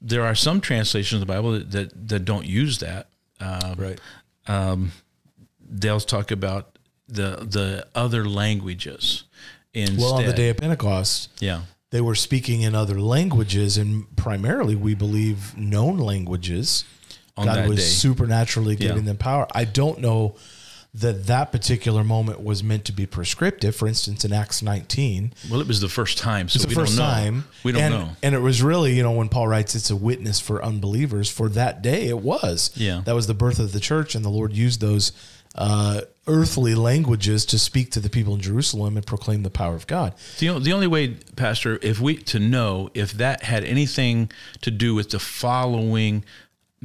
there 0.00 0.24
are 0.24 0.34
some 0.34 0.60
translations 0.60 1.22
of 1.22 1.28
the 1.28 1.32
Bible 1.32 1.52
that 1.52 1.70
that, 1.70 2.08
that 2.08 2.24
don't 2.24 2.46
use 2.46 2.78
that. 2.78 3.06
Um, 3.38 3.74
right. 3.78 4.00
they'll 5.70 6.00
talk 6.00 6.32
about 6.32 6.71
the 7.12 7.46
the 7.48 7.86
other 7.94 8.24
languages 8.28 9.24
instead. 9.74 9.98
Well, 9.98 10.14
on 10.14 10.26
the 10.26 10.32
day 10.32 10.48
of 10.48 10.56
Pentecost, 10.56 11.30
yeah, 11.40 11.62
they 11.90 12.00
were 12.00 12.14
speaking 12.14 12.62
in 12.62 12.74
other 12.74 13.00
languages, 13.00 13.76
and 13.76 14.14
primarily, 14.16 14.74
we 14.76 14.94
believe, 14.94 15.56
known 15.56 15.98
languages. 15.98 16.84
On 17.34 17.46
God 17.46 17.66
was 17.66 17.78
day. 17.78 17.84
supernaturally 17.84 18.76
giving 18.76 18.98
Yeah. 18.98 19.02
them 19.04 19.16
power. 19.16 19.46
I 19.52 19.64
don't 19.64 20.00
know 20.00 20.34
that 20.94 21.26
that 21.26 21.50
particular 21.50 22.04
moment 22.04 22.42
was 22.44 22.62
meant 22.62 22.84
to 22.84 22.92
be 22.92 23.06
prescriptive. 23.06 23.74
For 23.74 23.88
instance, 23.88 24.22
in 24.26 24.32
Acts 24.34 24.60
19, 24.60 25.32
well, 25.50 25.62
it 25.62 25.66
was 25.66 25.80
the 25.80 25.88
first 25.88 26.18
time, 26.18 26.50
so 26.50 26.68
we 26.68 26.74
first 26.74 26.94
don't 26.94 27.06
know. 27.06 27.12
time. 27.14 27.44
We 27.64 27.72
don't 27.72 27.82
and, 27.82 27.94
know. 27.94 28.08
And 28.22 28.34
it 28.34 28.40
was 28.40 28.62
really, 28.62 28.94
you 28.94 29.02
know, 29.02 29.12
when 29.12 29.30
Paul 29.30 29.48
writes, 29.48 29.74
it's 29.74 29.88
a 29.88 29.96
witness 29.96 30.40
for 30.40 30.62
unbelievers. 30.62 31.30
For 31.30 31.48
that 31.48 31.80
day, 31.80 32.08
it 32.08 32.18
was. 32.18 32.70
Yeah. 32.74 33.00
That 33.06 33.14
was 33.14 33.26
the 33.26 33.32
birth 33.34 33.58
of 33.58 33.72
the 33.72 33.80
church, 33.80 34.14
and 34.14 34.22
the 34.22 34.28
Lord 34.28 34.52
used 34.52 34.82
those 34.82 35.12
uh, 35.54 36.02
earthly 36.26 36.74
languages 36.74 37.44
to 37.46 37.58
speak 37.58 37.90
to 37.92 38.00
the 38.00 38.08
people 38.08 38.34
in 38.34 38.40
Jerusalem 38.40 38.96
and 38.96 39.06
proclaim 39.06 39.42
the 39.42 39.50
power 39.50 39.74
of 39.74 39.86
God. 39.86 40.14
The, 40.38 40.58
the 40.58 40.72
only 40.72 40.86
way, 40.86 41.16
Pastor, 41.36 41.78
if 41.82 42.00
we 42.00 42.16
to 42.16 42.38
know 42.38 42.90
if 42.94 43.12
that 43.12 43.42
had 43.44 43.64
anything 43.64 44.30
to 44.62 44.70
do 44.70 44.94
with 44.94 45.10
the 45.10 45.18
following 45.18 46.24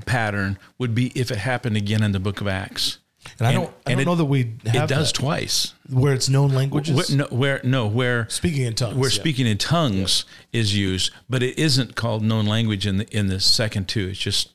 pattern 0.06 0.58
would 0.78 0.94
be 0.94 1.12
if 1.16 1.32
it 1.32 1.38
happened 1.38 1.78
again 1.78 2.04
in 2.04 2.12
the 2.12 2.20
Book 2.20 2.42
of 2.42 2.48
Acts. 2.48 3.00
And 3.40 3.48
I 3.48 3.52
don't, 3.52 3.70
I 3.86 3.92
don't 3.92 4.02
it- 4.02 4.06
know 4.06 4.16
that 4.16 4.26
we 4.26 4.54
have 4.68 4.90
it 4.90 4.94
does 4.94 5.12
that. 5.12 5.20
twice. 5.20 5.74
where 5.90 6.14
it's 6.14 6.30
known 6.30 6.52
languages. 6.54 6.96
Where, 6.96 7.18
no, 7.18 7.26
where 7.26 7.60
no, 7.64 7.86
where 7.88 8.30
Speaking 8.30 8.64
in 8.66 8.74
tongues, 8.74 8.96
where 8.96 9.10
yeah. 9.10 9.16
speaking 9.20 9.46
in 9.48 9.58
tongues 9.58 10.24
is 10.54 10.76
used, 10.78 11.12
but 11.30 11.44
it 11.44 11.58
isn't 11.60 11.96
called 11.96 12.24
known 12.24 12.46
language 12.46 12.88
in 12.88 12.98
the 12.98 13.18
in 13.18 13.28
the 13.28 13.40
second 13.42 13.88
two. 13.90 14.08
It's 14.08 14.20
just 14.20 14.54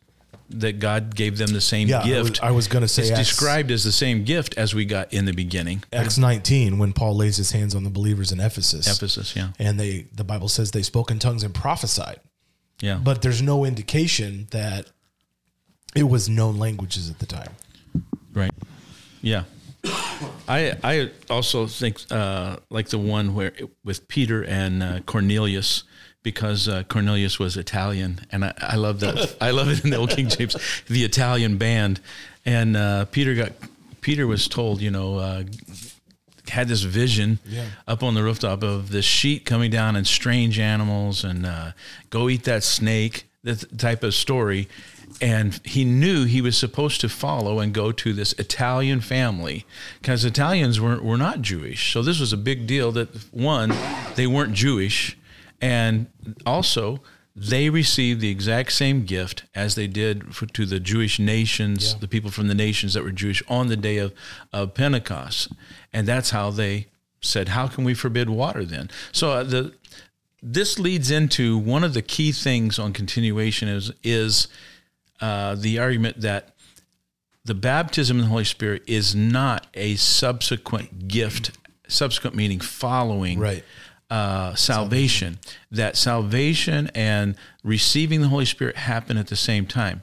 that 0.61 0.79
God 0.79 1.15
gave 1.15 1.39
them 1.39 1.53
the 1.53 1.61
same 1.61 1.89
Yeah, 1.89 1.99
I 2.01 2.21
was- 2.21 2.31
gift. 2.31 2.43
I 2.43 2.51
was 2.51 2.67
gonna 2.69 2.89
say 2.89 3.03
it's 3.03 3.11
Acts- 3.13 3.29
described 3.31 3.71
as 3.71 3.85
the 3.85 3.93
same 3.93 4.25
gift 4.25 4.55
as 4.57 4.75
we 4.75 4.85
got 4.85 5.13
in 5.13 5.25
the 5.25 5.33
beginning. 5.33 5.83
Acts 5.93 6.19
19, 6.19 6.79
when 6.79 6.93
Paul 6.93 7.17
lays 7.17 7.37
his 7.37 7.53
hands 7.53 7.75
on 7.75 7.85
the 7.85 7.91
believers 7.91 8.33
in 8.33 8.41
Ephesus, 8.41 8.87
Ephesus, 8.87 9.35
yeah, 9.37 9.49
and 9.59 9.79
they 9.79 10.07
the 10.15 10.25
Bible 10.25 10.49
says 10.49 10.71
they 10.73 10.83
spoke 10.83 11.11
in 11.11 11.19
tongues 11.19 11.43
and 11.43 11.55
prophesied, 11.55 12.21
yeah. 12.81 12.97
but 13.03 13.23
there's 13.23 13.43
no 13.43 13.65
indication 13.65 14.47
that 14.51 14.87
it 15.95 16.05
was 16.09 16.29
known 16.29 16.57
languages 16.59 17.11
at 17.11 17.19
the 17.19 17.27
time. 17.27 17.51
Right. 18.33 18.53
Yeah. 19.21 19.45
I 20.49 20.77
I 20.83 21.11
also 21.29 21.67
think 21.67 21.99
uh, 22.11 22.57
like 22.71 22.89
the 22.89 22.99
one 22.99 23.35
where 23.35 23.53
with 23.85 24.09
Peter 24.09 24.43
and 24.45 24.83
uh, 24.83 25.01
Cornelius 25.01 25.85
because 26.23 26.69
uh, 26.69 26.83
Cornelius 26.89 27.39
was 27.39 27.57
Italian 27.57 28.21
and 28.31 28.45
I, 28.45 28.53
I 28.59 28.77
love 28.77 29.01
that 29.01 29.37
I 29.41 29.51
love 29.51 29.69
it 29.69 29.85
in 29.85 29.91
the 29.91 29.97
old 29.97 30.11
King 30.11 30.29
James 30.29 30.57
the 30.89 31.05
Italian 31.05 31.57
band 31.59 32.01
and 32.45 32.77
uh, 32.77 33.05
Peter 33.07 33.35
got 33.35 33.53
Peter 34.01 34.27
was 34.27 34.49
told 34.49 34.81
you 34.81 34.91
know 34.91 35.19
uh, 35.19 35.43
had 36.49 36.69
this 36.69 36.83
vision 36.83 37.39
Yeah. 37.47 37.67
up 37.87 38.03
on 38.03 38.15
the 38.15 38.23
rooftop 38.23 38.63
of 38.63 38.91
this 38.91 39.05
sheet 39.05 39.45
coming 39.45 39.71
down 39.71 39.97
and 39.97 40.07
strange 40.07 40.59
animals 40.59 41.25
and 41.25 41.47
uh, 41.47 41.73
go 42.11 42.29
eat 42.29 42.45
that 42.45 42.63
snake, 42.65 43.25
that 43.45 43.79
type 43.79 44.03
of 44.03 44.13
story. 44.15 44.69
And 45.21 45.61
he 45.65 45.85
knew 45.85 46.25
he 46.25 46.41
was 46.41 46.59
supposed 46.59 47.01
to 47.03 47.09
follow 47.09 47.61
and 47.61 47.73
go 47.73 47.93
to 47.93 48.13
this 48.13 48.33
Italian 48.35 49.01
family 49.01 49.65
because 50.01 50.25
Italians 50.25 50.81
were, 50.81 51.01
were 51.01 51.17
not 51.17 51.43
Jewish. 51.43 51.93
So 51.93 52.03
this 52.03 52.19
was 52.19 52.33
a 52.33 52.37
big 52.37 52.67
deal 52.67 52.91
that 52.93 53.09
one, 53.33 53.73
they 54.17 54.27
weren't 54.27 54.53
Jewish. 54.53 55.17
And 55.63 56.09
also, 56.45 57.01
they 57.35 57.71
received 57.71 58.21
the 58.21 58.29
exact 58.29 58.73
same 58.73 59.05
gift 59.07 59.45
as 59.55 59.75
they 59.75 59.87
did 59.87 60.35
for, 60.35 60.45
to 60.47 60.67
the 60.67 60.81
Jewish 60.81 61.19
nations, 61.19 61.93
Yeah. 61.93 61.99
the 62.01 62.09
people 62.09 62.31
from 62.31 62.49
the 62.49 62.55
nations 62.55 62.93
that 62.95 63.03
were 63.05 63.13
Jewish 63.13 63.43
on 63.49 63.69
the 63.69 63.77
day 63.77 63.97
of, 63.99 64.13
of 64.53 64.75
Pentecost. 64.75 65.53
And 65.93 66.07
that's 66.07 66.31
how 66.31 66.51
they 66.51 66.89
said, 67.23 67.49
How 67.51 67.69
can 67.69 67.85
we 67.85 67.95
forbid 67.95 68.29
water 68.29 68.65
then? 68.65 68.91
So 69.13 69.31
uh, 69.31 69.45
the 69.45 69.75
this 70.45 70.77
leads 70.81 71.11
into 71.13 71.57
one 71.57 71.85
of 71.85 71.95
the 71.95 72.03
key 72.03 72.33
things 72.33 72.77
on 72.79 72.93
continuation 72.93 73.69
is 73.69 73.93
is 74.03 74.49
uh, 75.21 75.55
the 75.55 75.79
argument 75.79 76.21
that 76.21 76.49
the 77.45 77.55
baptism 77.55 78.19
in 78.19 78.25
the 78.25 78.29
Holy 78.29 78.45
Spirit 78.45 78.83
is 78.89 79.15
not 79.15 79.69
a 79.75 79.95
subsequent 79.97 81.07
gift, 81.09 81.53
subsequent 81.89 82.35
meaning 82.37 82.59
following 82.61 83.39
Right. 83.39 83.65
Uh, 84.13 84.55
salvation. 84.55 85.39
That 85.71 85.97
salvation 85.97 86.91
and 86.95 87.35
receiving 87.65 88.21
the 88.21 88.29
Holy 88.29 88.45
Spirit 88.45 88.77
happen 88.77 89.17
at 89.17 89.29
the 89.29 89.37
same 89.37 89.65
time. 89.65 90.03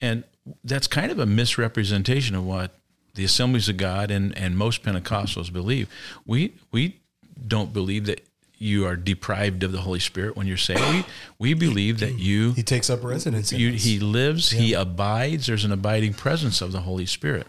And 0.00 0.24
that's 0.64 0.86
kind 0.86 1.12
of 1.12 1.18
a 1.18 1.26
misrepresentation 1.26 2.34
of 2.34 2.46
what 2.46 2.74
the 3.16 3.24
Assemblies 3.24 3.68
of 3.68 3.76
God 3.76 4.10
and, 4.10 4.36
and 4.38 4.56
most 4.56 4.82
Pentecostals 4.82 5.52
believe. 5.52 5.90
We 6.24 6.54
we 6.72 7.00
don't 7.46 7.74
believe 7.74 8.06
that 8.06 8.26
you 8.56 8.86
are 8.86 8.96
deprived 8.96 9.62
of 9.62 9.72
the 9.72 9.82
Holy 9.82 10.00
Spirit 10.00 10.36
when 10.36 10.46
you're 10.46 10.56
saved. 10.56 10.80
We, 10.80 11.04
we 11.38 11.54
believe 11.54 12.00
that 12.00 12.18
you 12.18 12.52
He 12.52 12.62
takes 12.62 12.88
up 12.88 13.04
residence 13.04 13.52
in 13.52 13.60
you, 13.60 13.72
he 13.72 14.00
lives, 14.00 14.52
he 14.52 14.72
abides. 14.72 15.48
There's 15.48 15.66
an 15.66 15.72
abiding 15.72 16.14
presence 16.14 16.62
of 16.62 16.72
the 16.72 16.80
Holy 16.80 17.06
Spirit. 17.06 17.46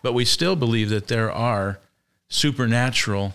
But 0.00 0.14
we 0.14 0.24
still 0.24 0.56
believe 0.56 0.88
that 0.88 1.08
there 1.08 1.30
are 1.30 1.78
supernatural 2.30 3.34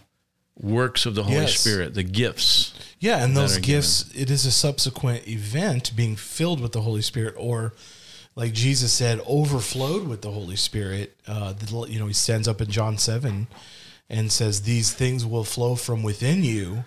works 0.60 1.06
of 1.06 1.16
the 1.16 1.24
Holy 1.24 1.36
Yes. 1.38 1.60
Spirit, 1.60 1.94
the 1.94 2.04
gifts. 2.04 2.74
Yeah, 3.00 3.24
and 3.24 3.38
those 3.38 3.60
gifts, 3.60 4.10
it 4.16 4.32
is 4.32 4.46
a 4.46 4.52
subsequent 4.52 5.28
event 5.28 5.96
being 5.96 6.16
filled 6.16 6.60
with 6.60 6.72
the 6.72 6.82
Holy 6.82 7.04
Spirit, 7.04 7.36
or 7.38 7.74
like 8.36 8.54
Jesus 8.54 8.92
said, 8.92 9.22
overflowed 9.28 10.08
with 10.08 10.22
the 10.22 10.32
Holy 10.32 10.56
Spirit. 10.56 11.16
Uh, 11.28 11.54
the, 11.54 11.86
you 11.90 12.00
know, 12.00 12.08
he 12.08 12.14
stands 12.14 12.48
up 12.48 12.60
in 12.60 12.70
John 12.70 12.98
7 12.98 13.48
and 14.10 14.32
says, 14.32 14.64
These 14.64 14.94
things 14.94 15.26
will 15.26 15.44
flow 15.44 15.76
from 15.76 16.02
within 16.02 16.44
you. 16.44 16.86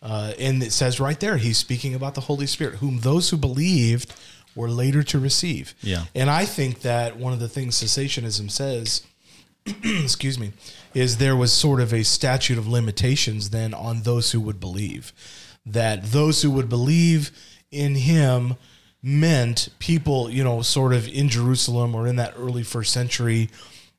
Uh, 0.00 0.32
and 0.38 0.62
it 0.62 0.72
says 0.72 1.00
right 1.00 1.18
there, 1.18 1.36
he's 1.36 1.58
speaking 1.58 1.94
about 1.94 2.14
the 2.14 2.22
Holy 2.22 2.46
Spirit, 2.46 2.76
whom 2.76 3.00
those 3.00 3.30
who 3.30 3.36
believed 3.36 4.14
were 4.54 4.68
later 4.70 5.02
to 5.04 5.18
receive. 5.18 5.74
Yeah. 5.82 6.04
And 6.14 6.30
I 6.30 6.44
think 6.44 6.80
that 6.82 7.16
one 7.16 7.32
of 7.32 7.40
the 7.40 7.48
things 7.48 7.80
cessationism 7.82 8.50
says 8.50 9.04
excuse 10.04 10.38
me, 10.38 10.52
is 10.94 11.18
there 11.18 11.36
was 11.36 11.52
sort 11.52 11.80
of 11.80 11.92
a 11.92 12.02
statute 12.02 12.58
of 12.58 12.66
limitations 12.66 13.50
then 13.50 13.74
on 13.74 14.02
those 14.02 14.32
who 14.32 14.40
would 14.40 14.60
believe. 14.60 15.12
That 15.64 16.04
those 16.04 16.42
who 16.42 16.50
would 16.50 16.68
believe 16.68 17.30
in 17.70 17.94
him 17.94 18.56
meant 19.02 19.68
people, 19.78 20.30
you 20.30 20.42
know, 20.42 20.62
sort 20.62 20.92
of 20.92 21.08
in 21.08 21.28
Jerusalem 21.28 21.94
or 21.94 22.06
in 22.06 22.16
that 22.16 22.34
early 22.36 22.62
first 22.62 22.92
century 22.92 23.50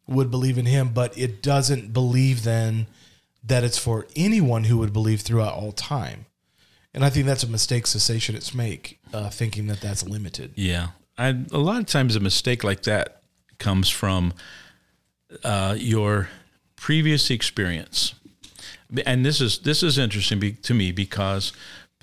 would 0.07 0.31
believe 0.31 0.57
in 0.57 0.65
him, 0.65 0.89
but 0.89 1.17
it 1.17 1.41
doesn't 1.41 1.93
believe 1.93 2.43
then 2.43 2.87
that 3.43 3.63
it's 3.63 3.77
for 3.77 4.07
anyone 4.15 4.65
who 4.65 4.77
would 4.79 4.91
believe 4.91 5.21
throughout 5.21 5.53
all 5.53 5.71
time. 5.71 6.25
And 6.93 7.05
I 7.05 7.09
think 7.09 7.27
that's 7.27 7.43
a 7.43 7.47
mistake 7.47 7.85
cessationists 7.85 8.53
make, 8.53 8.99
uh, 9.13 9.29
thinking 9.29 9.67
that 9.67 9.79
that's 9.79 10.03
limited. 10.03 10.53
Yeah. 10.55 10.89
I, 11.17 11.37
a 11.51 11.57
lot 11.57 11.79
of 11.79 11.85
times 11.85 12.15
a 12.15 12.19
mistake 12.19 12.63
like 12.63 12.83
that 12.83 13.21
comes 13.59 13.89
from 13.89 14.33
uh, 15.43 15.75
your 15.77 16.29
previous 16.75 17.29
experience. 17.29 18.15
And 19.05 19.25
this 19.25 19.39
is 19.39 19.59
this 19.59 19.83
is 19.83 19.97
interesting 19.97 20.39
be, 20.39 20.53
to 20.53 20.73
me 20.73 20.91
because 20.91 21.53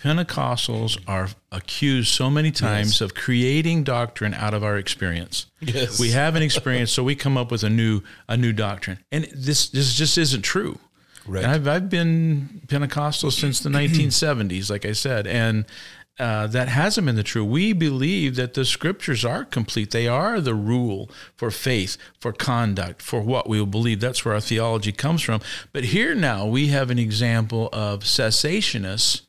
Pentecostals 0.01 0.99
are 1.09 1.29
accused 1.51 2.13
so 2.13 2.31
many 2.31 2.53
times 2.53 3.01
of 3.01 3.15
creating 3.15 3.83
doctrine 3.83 4.35
out 4.35 4.55
of 4.55 4.63
our 4.63 4.77
experience. 4.77 5.47
Yes. 5.61 5.99
We 5.99 6.11
have 6.11 6.37
an 6.37 6.43
experience, 6.43 6.93
so 6.93 7.03
we 7.03 7.17
come 7.17 7.37
up 7.37 7.51
with 7.51 7.65
a 7.65 7.71
new 7.71 8.03
a 8.29 8.37
new 8.37 8.53
doctrine, 8.53 8.99
and 9.11 9.25
this 9.35 9.69
this 9.69 9.95
just 9.95 10.19
isn't 10.19 10.43
true. 10.43 10.79
Right. 11.27 11.43
And 11.43 11.53
I've 11.53 11.67
I've 11.67 11.89
been 11.89 12.63
Pentecostal 12.69 13.31
since 13.31 13.61
the 13.61 13.71
1970s, 13.71 14.71
like 14.71 14.85
I 14.85 14.93
said, 14.93 15.27
and 15.27 15.65
uh, 16.19 16.47
that 16.47 16.69
hasn't 16.69 17.07
been 17.07 17.17
the 17.17 17.23
true. 17.23 17.45
We 17.45 17.73
believe 17.75 18.37
that 18.37 18.55
the 18.55 18.65
scriptures 18.65 19.25
are 19.25 19.45
complete. 19.45 19.91
They 19.91 20.09
are 20.09 20.41
the 20.41 20.55
rule 20.55 21.11
for 21.37 21.51
faith, 21.51 21.99
for 22.19 22.33
conduct, 22.33 23.03
for 23.03 23.21
what 23.21 23.49
we 23.49 23.59
will 23.59 23.67
believe. 23.67 24.01
That's 24.01 24.25
where 24.25 24.35
our 24.35 24.41
theology 24.41 24.93
comes 24.93 25.21
from. 25.23 25.41
But 25.73 25.85
here 25.85 26.15
now 26.15 26.47
we 26.47 26.69
have 26.69 26.91
an 26.91 26.99
example 26.99 27.69
of 27.73 28.01
cessationists 28.05 29.23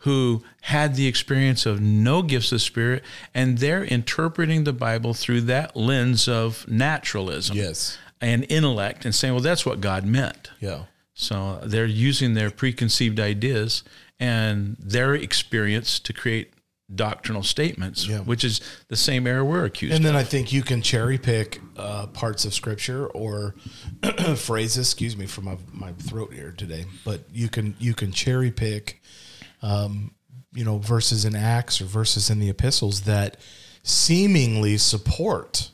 who 0.00 0.42
had 0.62 0.94
the 0.94 1.06
experience 1.06 1.66
of 1.66 1.80
no 1.80 2.22
gifts 2.22 2.52
of 2.52 2.60
spirit, 2.62 3.02
and 3.34 3.58
they're 3.58 3.84
interpreting 3.84 4.64
the 4.64 4.72
Bible 4.72 5.14
through 5.14 5.40
that 5.42 5.76
lens 5.76 6.28
of 6.28 6.66
naturalism 6.68 7.56
Yes. 7.56 7.98
and 8.20 8.46
intellect 8.48 9.04
and 9.04 9.14
saying, 9.14 9.34
well, 9.34 9.42
that's 9.42 9.66
what 9.66 9.80
God 9.80 10.04
meant. 10.04 10.50
Yeah. 10.60 10.84
So 11.14 11.60
they're 11.64 11.86
using 11.86 12.34
their 12.34 12.50
preconceived 12.50 13.18
ideas 13.18 13.82
and 14.20 14.76
their 14.78 15.14
experience 15.14 15.98
to 16.00 16.12
create 16.12 16.52
doctrinal 16.94 17.42
statements, 17.42 18.06
Yeah. 18.06 18.20
which 18.20 18.44
is 18.44 18.60
the 18.88 18.96
same 18.96 19.26
error 19.26 19.44
we're 19.44 19.64
accused 19.64 19.94
And 19.94 20.04
of. 20.04 20.12
then 20.12 20.16
I 20.16 20.22
think 20.22 20.52
you 20.52 20.62
can 20.62 20.82
cherry 20.82 21.18
pick 21.18 21.60
uh, 21.76 22.06
parts 22.06 22.44
of 22.44 22.54
scripture 22.54 23.06
or 23.08 23.56
phrases. 24.36 24.86
Excuse 24.86 25.16
me 25.16 25.26
for 25.26 25.40
my, 25.40 25.56
my 25.72 25.92
throat 25.94 26.32
here 26.32 26.52
today, 26.56 26.84
but 27.04 27.22
you 27.32 27.48
can 27.48 27.74
you 27.80 27.92
can 27.92 28.12
cherry 28.12 28.52
pick, 28.52 29.02
um, 29.62 30.12
you 30.54 30.64
know, 30.64 30.78
verses 30.78 31.24
in 31.24 31.34
Acts 31.34 31.80
or 31.80 31.86
verses 31.86 32.30
in 32.30 32.38
the 32.38 32.48
epistles 32.48 33.00
that 33.02 33.36
seemingly 33.82 34.76
support, 34.78 35.70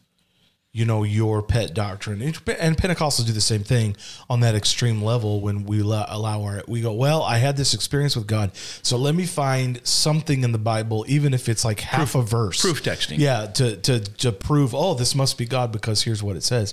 you 0.74 0.86
know, 0.86 1.02
your 1.02 1.42
pet 1.42 1.74
doctrine. 1.74 2.22
And 2.22 2.34
Pentecostals 2.34 3.26
do 3.26 3.32
the 3.32 3.42
same 3.42 3.62
thing 3.62 3.94
on 4.30 4.40
that 4.40 4.54
extreme 4.54 5.02
level 5.02 5.42
when 5.42 5.64
we 5.64 5.80
allow, 5.80 6.06
our 6.08 6.62
we 6.66 6.80
go. 6.80 6.94
Well, 6.94 7.22
I 7.22 7.36
had 7.36 7.58
this 7.58 7.74
experience 7.74 8.16
with 8.16 8.26
God, 8.26 8.52
so 8.54 8.96
let 8.96 9.14
me 9.14 9.26
find 9.26 9.86
something 9.86 10.42
in 10.42 10.52
the 10.52 10.58
Bible, 10.58 11.04
even 11.08 11.34
if 11.34 11.50
it's 11.50 11.64
like 11.64 11.80
half 11.80 12.14
a 12.14 12.22
verse, 12.22 12.62
proof 12.62 12.82
texting. 12.82 13.18
yeah, 13.18 13.46
to 13.46 13.76
to 13.76 14.00
to 14.00 14.32
prove, 14.32 14.74
oh, 14.74 14.94
this 14.94 15.14
must 15.14 15.36
be 15.36 15.44
God 15.44 15.72
because 15.72 16.02
here's 16.02 16.22
what 16.22 16.36
it 16.36 16.42
says. 16.42 16.72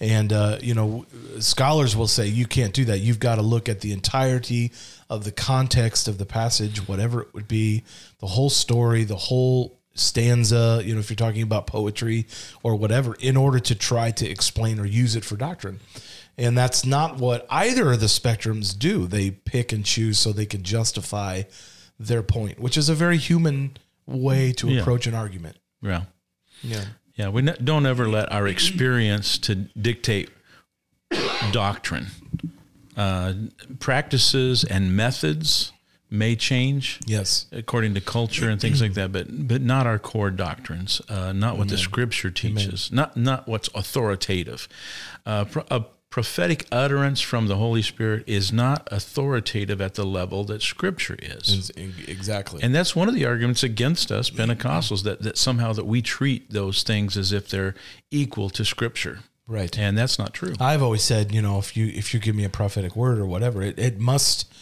And 0.00 0.32
uh, 0.32 0.58
you 0.60 0.74
know, 0.74 1.06
scholars 1.38 1.96
will 1.96 2.08
say 2.08 2.26
you 2.26 2.46
can't 2.46 2.74
do 2.74 2.84
that. 2.86 2.98
You've 2.98 3.20
got 3.20 3.36
to 3.36 3.42
look 3.42 3.70
at 3.70 3.80
the 3.80 3.92
entirety 3.92 4.72
of 5.08 5.24
the 5.24 5.32
context 5.32 6.08
of 6.08 6.18
the 6.18 6.26
passage, 6.26 6.86
whatever 6.86 7.22
it 7.22 7.32
would 7.32 7.48
be, 7.48 7.84
the 8.18 8.26
whole 8.26 8.50
story, 8.50 9.04
the 9.04 9.16
whole 9.16 9.79
stanza. 10.00 10.82
You 10.84 10.94
know, 10.94 11.00
if 11.00 11.10
you're 11.10 11.16
talking 11.16 11.42
about 11.42 11.66
poetry 11.66 12.26
or 12.62 12.74
whatever, 12.76 13.14
in 13.20 13.36
order 13.36 13.60
to 13.60 13.74
try 13.74 14.10
to 14.12 14.28
explain 14.28 14.78
or 14.80 14.86
use 14.86 15.14
it 15.16 15.24
for 15.24 15.36
doctrine. 15.36 15.80
And 16.38 16.56
that's 16.56 16.86
not 16.86 17.18
what 17.18 17.46
either 17.50 17.92
of 17.92 18.00
the 18.00 18.06
spectrums 18.06 18.76
do. 18.78 19.06
They 19.06 19.30
pick 19.30 19.72
and 19.72 19.84
choose 19.84 20.18
so 20.18 20.32
they 20.32 20.46
can 20.46 20.62
justify 20.62 21.42
their 21.98 22.22
point, 22.22 22.58
which 22.58 22.78
is 22.78 22.88
a 22.88 22.94
very 22.94 23.18
human 23.18 23.76
way 24.06 24.52
to 24.54 24.68
Yeah. 24.68 24.80
approach 24.80 25.06
an 25.06 25.14
argument. 25.14 25.56
Yeah. 25.82 26.04
Yeah. 26.62 26.84
Yeah. 27.14 27.28
We 27.28 27.42
don't 27.42 27.84
ever 27.84 28.08
let 28.08 28.32
our 28.32 28.48
experience 28.48 29.36
to 29.38 29.54
dictate 29.54 30.30
doctrine. 31.52 32.06
Uh, 32.96 33.32
practices 33.78 34.64
and 34.64 34.94
methods 34.96 35.72
may 36.10 36.36
change. 36.36 37.00
Yes. 37.06 37.46
according 37.52 37.94
to 37.94 38.00
culture 38.00 38.48
and 38.48 38.60
things 38.60 38.82
like 38.82 38.94
that, 38.94 39.12
but 39.12 39.48
but 39.48 39.62
not 39.62 39.86
our 39.86 39.98
core 39.98 40.30
doctrines, 40.30 41.00
uh, 41.08 41.32
not 41.32 41.56
what 41.56 41.68
the 41.68 41.78
Scripture 41.78 42.30
teaches, 42.30 42.90
not 42.92 43.16
not 43.16 43.46
what's 43.46 43.68
authoritative. 43.74 44.68
Uh, 45.24 45.44
a 45.70 45.84
prophetic 46.10 46.66
utterance 46.72 47.20
from 47.20 47.46
the 47.46 47.56
Holy 47.56 47.82
Spirit 47.82 48.24
is 48.26 48.52
not 48.52 48.88
authoritative 48.90 49.80
at 49.80 49.94
the 49.94 50.04
level 50.04 50.42
that 50.44 50.60
Scripture 50.60 51.16
is. 51.22 51.70
Exactly. 52.08 52.60
And 52.62 52.74
that's 52.74 52.96
one 52.96 53.08
of 53.08 53.14
the 53.14 53.24
arguments 53.24 53.62
against 53.62 54.10
us 54.10 54.28
Pentecostals 54.28 55.04
that, 55.04 55.22
that 55.22 55.38
somehow 55.38 55.72
that 55.72 55.86
we 55.86 56.02
treat 56.02 56.50
those 56.50 56.82
things 56.82 57.16
as 57.16 57.32
if 57.32 57.48
they're 57.48 57.76
equal 58.10 58.50
to 58.50 58.64
Scripture, 58.64 59.20
right. 59.46 59.78
and 59.78 59.96
that's 59.96 60.18
not 60.18 60.34
true. 60.34 60.54
I've 60.58 60.82
always 60.82 61.02
said, 61.02 61.32
you 61.32 61.40
know, 61.40 61.58
if 61.58 61.76
you 61.76 61.86
if 61.86 62.12
you 62.12 62.18
give 62.18 62.34
me 62.34 62.44
a 62.44 62.50
prophetic 62.50 62.96
word 62.96 63.18
or 63.18 63.26
whatever, 63.26 63.62
it, 63.62 63.78
it 63.78 64.00
must 64.00 64.52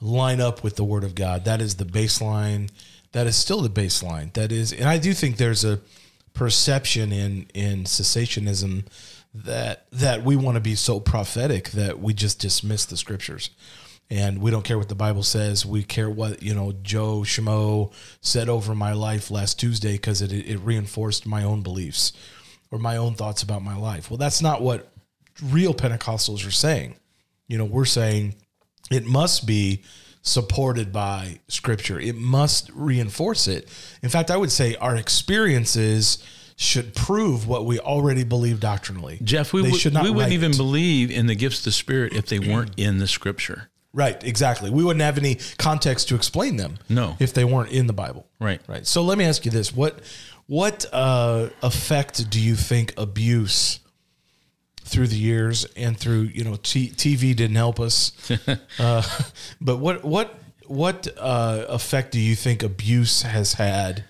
line 0.00 0.40
up 0.40 0.62
with 0.62 0.76
the 0.76 0.84
word 0.84 1.04
of 1.04 1.14
God. 1.14 1.44
That 1.44 1.60
is 1.60 1.76
the 1.76 1.84
baseline. 1.84 2.70
That 3.12 3.26
is 3.26 3.36
still 3.36 3.62
the 3.62 3.70
baseline. 3.70 4.32
That 4.34 4.52
is 4.52 4.72
and 4.72 4.84
I 4.84 4.98
do 4.98 5.14
think 5.14 5.36
there's 5.36 5.64
a 5.64 5.80
perception 6.34 7.12
in 7.12 7.46
in 7.54 7.84
cessationism 7.84 8.84
that 9.34 9.86
that 9.92 10.24
we 10.24 10.36
want 10.36 10.56
to 10.56 10.60
be 10.60 10.74
so 10.74 11.00
prophetic 11.00 11.70
that 11.70 12.00
we 12.00 12.14
just 12.14 12.40
dismiss 12.40 12.84
the 12.84 12.96
scriptures. 12.96 13.50
And 14.10 14.40
we 14.40 14.50
don't 14.50 14.64
care 14.64 14.78
what 14.78 14.88
the 14.88 14.94
Bible 14.94 15.22
says. 15.22 15.66
We 15.66 15.82
care 15.82 16.08
what, 16.08 16.42
you 16.42 16.54
know, 16.54 16.72
Joe 16.82 17.20
Schmo 17.20 17.92
said 18.22 18.48
over 18.48 18.74
my 18.74 18.92
life 18.92 19.30
last 19.30 19.60
Tuesday 19.60 19.92
because 19.92 20.22
it, 20.22 20.32
it 20.32 20.56
reinforced 20.58 21.26
my 21.26 21.44
own 21.44 21.60
beliefs 21.60 22.14
or 22.70 22.78
my 22.78 22.96
own 22.96 23.14
thoughts 23.14 23.42
about 23.42 23.62
my 23.62 23.76
life. 23.76 24.10
Well, 24.10 24.16
that's 24.16 24.40
not 24.40 24.62
what 24.62 24.90
real 25.42 25.74
Pentecostals 25.74 26.46
are 26.46 26.52
saying. 26.52 26.96
You 27.48 27.58
know, 27.58 27.66
we're 27.66 27.84
saying 27.84 28.36
it 28.90 29.04
must 29.04 29.46
be 29.46 29.82
supported 30.22 30.92
by 30.92 31.40
scripture. 31.48 31.98
It 31.98 32.16
must 32.16 32.70
reinforce 32.74 33.48
it. 33.48 33.68
In 34.02 34.08
fact, 34.08 34.30
I 34.30 34.36
would 34.36 34.52
say 34.52 34.74
our 34.76 34.96
experiences 34.96 36.22
should 36.56 36.94
prove 36.94 37.46
what 37.46 37.64
we 37.64 37.78
already 37.78 38.24
believe 38.24 38.58
doctrinally. 38.60 39.20
Jeff, 39.22 39.52
we, 39.52 39.62
They 39.62 39.70
would, 39.70 39.80
should 39.80 39.94
not 39.94 40.02
we 40.02 40.10
wouldn't 40.10 40.32
even 40.32 40.50
it. 40.50 40.56
believe 40.56 41.10
in 41.10 41.26
the 41.26 41.36
gifts 41.36 41.58
of 41.60 41.64
the 41.66 41.72
Spirit 41.72 42.14
if 42.14 42.26
they 42.26 42.40
weren't 42.40 42.72
in 42.76 42.98
the 42.98 43.06
Scripture. 43.06 43.70
Right, 43.94 44.22
exactly. 44.22 44.68
We 44.70 44.84
wouldn't 44.84 45.02
have 45.02 45.18
any 45.18 45.38
context 45.56 46.08
to 46.08 46.14
explain 46.14 46.56
them. 46.56 46.78
No. 46.88 47.16
If 47.20 47.32
they 47.32 47.44
weren't 47.44 47.70
in 47.70 47.86
the 47.86 47.92
Bible. 47.92 48.26
Right. 48.38 48.60
Right. 48.66 48.86
So 48.86 49.02
let 49.02 49.18
me 49.18 49.24
ask 49.24 49.44
you 49.44 49.50
this. 49.50 49.74
What 49.74 50.00
what 50.46 50.84
uh, 50.92 51.50
effect 51.62 52.28
do 52.28 52.40
you 52.40 52.54
think 52.54 52.92
abuse 52.96 53.80
through 54.88 55.08
the 55.08 55.18
years 55.18 55.64
and 55.76 55.98
through, 55.98 56.22
you 56.22 56.44
know, 56.44 56.56
t- 56.56 56.90
TV 56.90 57.36
didn't 57.36 57.56
help 57.56 57.78
us. 57.78 58.12
uh, 58.78 59.02
but 59.60 59.78
what 59.78 60.04
what 60.04 60.38
what 60.66 61.08
uh, 61.18 61.64
effect 61.68 62.12
do 62.12 62.20
you 62.20 62.34
think 62.34 62.62
abuse 62.62 63.22
has 63.22 63.54
had 63.54 64.04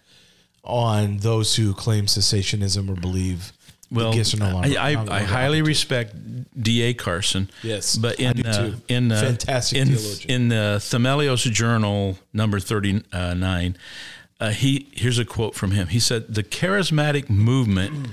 on 0.64 1.18
those 1.18 1.56
who 1.56 1.72
claim 1.74 2.06
cessationism 2.06 2.90
or 2.90 3.00
believe 3.00 3.52
Well, 3.90 4.12
no 4.12 4.50
longer. 4.50 4.78
I, 4.78 4.92
I, 4.92 5.18
I 5.18 5.22
highly 5.22 5.62
respect 5.62 6.14
D.A. 6.62 6.94
Carson. 6.94 7.50
Yes, 7.62 7.96
but 7.96 8.20
I 8.20 8.24
in 8.24 8.46
uh, 8.46 8.76
in 8.88 9.12
uh, 9.12 9.20
Fantastic 9.20 9.78
in, 9.78 9.88
theologian. 9.88 10.30
in 10.30 10.48
the 10.48 10.76
Themelios 10.80 11.50
Journal 11.50 12.18
number 12.32 12.60
thirty 12.60 13.02
nine, 13.12 13.76
uh, 14.40 14.50
he 14.50 14.88
here's 14.92 15.18
a 15.18 15.24
quote 15.24 15.54
from 15.54 15.70
him. 15.72 15.88
He 15.88 16.00
said, 16.00 16.34
"The 16.34 16.42
charismatic 16.42 17.30
movement." 17.30 18.08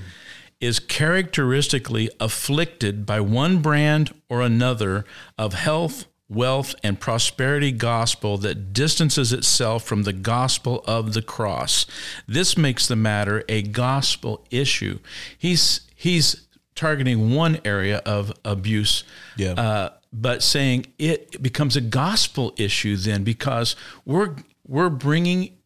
Is 0.62 0.80
characteristically 0.80 2.10
afflicted 2.20 3.06
by 3.06 3.20
one 3.20 3.62
brand 3.62 4.14
or 4.30 4.42
another 4.42 5.06
of 5.38 5.54
health, 5.54 6.06
wealth, 6.30 6.74
and 6.82 7.00
prosperity 7.00 7.72
gospel 7.72 8.38
that 8.38 8.72
distances 8.74 9.34
itself 9.34 9.84
from 9.84 10.04
the 10.04 10.14
gospel 10.14 10.84
of 10.88 11.14
the 11.14 11.22
cross. 11.22 11.86
This 12.28 12.58
makes 12.58 12.88
the 12.88 12.96
matter 12.96 13.44
a 13.50 13.62
gospel 13.64 14.46
issue. 14.50 15.00
He's 15.38 15.82
he's 15.94 16.48
targeting 16.74 17.34
one 17.36 17.60
area 17.66 17.98
of 18.06 18.34
abuse, 18.44 19.04
Yeah. 19.38 19.52
uh, 19.54 19.90
but 20.12 20.42
saying 20.42 20.86
it 20.98 21.42
becomes 21.44 21.76
a 21.76 21.82
gospel 21.82 22.54
issue 22.58 22.96
then 22.96 23.24
because 23.24 23.76
we're 24.06 24.36
we're 24.66 24.90
bringing 24.90 25.58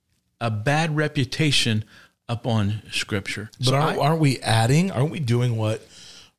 a 0.42 0.50
bad 0.52 0.96
reputation 0.96 1.86
upon 2.30 2.84
Scripture. 2.92 3.50
But 3.66 3.74
aren't, 3.74 4.00
aren't 4.00 4.22
we 4.22 4.40
adding? 4.40 4.92
Aren't 4.92 5.12
we 5.12 5.20
doing 5.20 5.58
what 5.58 5.86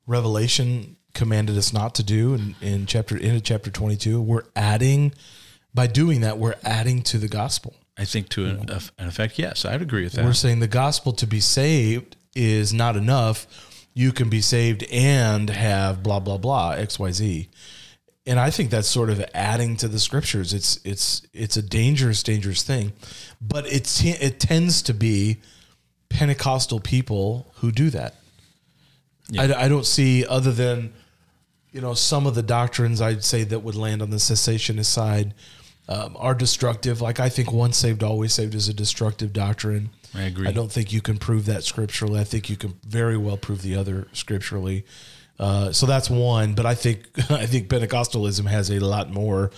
Revelation 0.06 0.97
commanded 1.12 1.59
us 1.59 1.73
not 1.73 1.94
to 1.97 2.02
do 2.02 2.35
in, 2.35 2.54
in 2.62 2.87
chapter 2.87 3.16
in 3.16 3.38
chapter 3.42 3.70
twenty 3.70 3.97
two? 3.97 4.23
We're 4.23 4.44
adding 4.56 5.12
by 5.75 5.88
doing 5.88 6.23
that. 6.23 6.38
We're 6.38 6.54
adding 6.64 7.02
to 7.02 7.18
the 7.18 7.28
gospel. 7.28 7.75
I 7.99 8.06
think 8.06 8.30
to 8.30 8.47
an, 8.47 8.70
an 8.99 9.09
effect, 9.09 9.38
yes, 9.38 9.66
I'd 9.66 9.82
agree 9.82 10.04
with 10.04 10.14
that. 10.14 10.25
We're 10.25 10.32
saying 10.32 10.61
the 10.61 10.68
gospel 10.68 11.12
to 11.12 11.26
be 11.26 11.40
saved 11.40 12.16
is 12.35 12.73
not 12.73 12.97
enough. 12.97 13.47
You 13.92 14.12
can 14.12 14.30
be 14.30 14.40
saved 14.40 14.85
and 14.85 15.50
have 15.50 16.02
blah 16.02 16.20
blah 16.20 16.38
blah 16.38 16.70
X 16.70 16.99
Y 16.99 17.11
Z. 17.11 17.49
And 18.26 18.38
I 18.38 18.50
think 18.50 18.70
that's 18.70 18.88
sort 18.88 19.11
of 19.11 19.25
adding 19.35 19.76
to 19.78 19.88
the 19.88 19.99
scriptures. 19.99 20.54
It's 20.54 20.78
it's 20.85 21.23
it's 21.32 21.56
a 21.56 21.62
dangerous 21.62 22.23
dangerous 22.23 22.62
thing, 22.62 22.92
but 23.40 23.66
it's 23.66 24.04
it 24.04 24.38
tends 24.38 24.82
to 24.82 24.94
be 24.94 25.38
Pentecostal 26.11 26.81
people 26.81 27.47
who 27.57 27.73
do 27.73 27.90
that. 27.90 28.17
I, 29.38 29.64
I 29.64 29.69
don't 29.69 29.87
see 29.87 30.26
other 30.26 30.52
than 30.52 30.93
you 31.73 31.81
know 31.81 31.95
some 31.95 32.26
of 32.26 32.35
the 32.35 32.43
doctrines 32.43 33.00
I'd 33.00 33.25
say 33.25 33.45
that 33.45 33.61
would 33.61 33.76
land 33.76 34.02
on 34.02 34.11
the 34.11 34.17
cessationist 34.17 34.87
side 34.87 35.35
um, 35.88 36.17
are 36.19 36.35
destructive. 36.35 37.00
Like 37.00 37.21
I 37.21 37.29
think 37.29 37.52
once 37.52 37.76
saved 37.76 38.02
always 38.02 38.33
saved 38.33 38.55
is 38.55 38.69
a 38.69 38.75
destructive 38.75 39.33
doctrine. 39.33 39.90
I 40.14 40.23
agree. 40.23 40.49
I 40.49 40.52
don't 40.52 40.71
think 40.71 40.93
you 40.93 41.00
can 41.00 41.19
prove 41.19 41.47
that 41.47 41.64
scripturally. 41.64 42.21
I 42.21 42.25
think 42.25 42.50
you 42.50 42.57
can 42.57 42.79
very 42.87 43.17
well 43.17 43.37
prove 43.37 43.62
the 43.62 43.76
other 43.76 44.09
scripturally. 44.12 44.85
Uh, 45.38 45.73
so 45.73 45.87
that's 45.87 46.11
one, 46.11 46.55
but 46.55 46.67
I 46.67 46.75
think 46.75 47.09
I 47.31 47.47
think 47.47 47.69
Pentecostalism 47.69 48.47
has 48.47 48.71
a 48.71 48.79
lot 48.79 49.11
more 49.11 49.50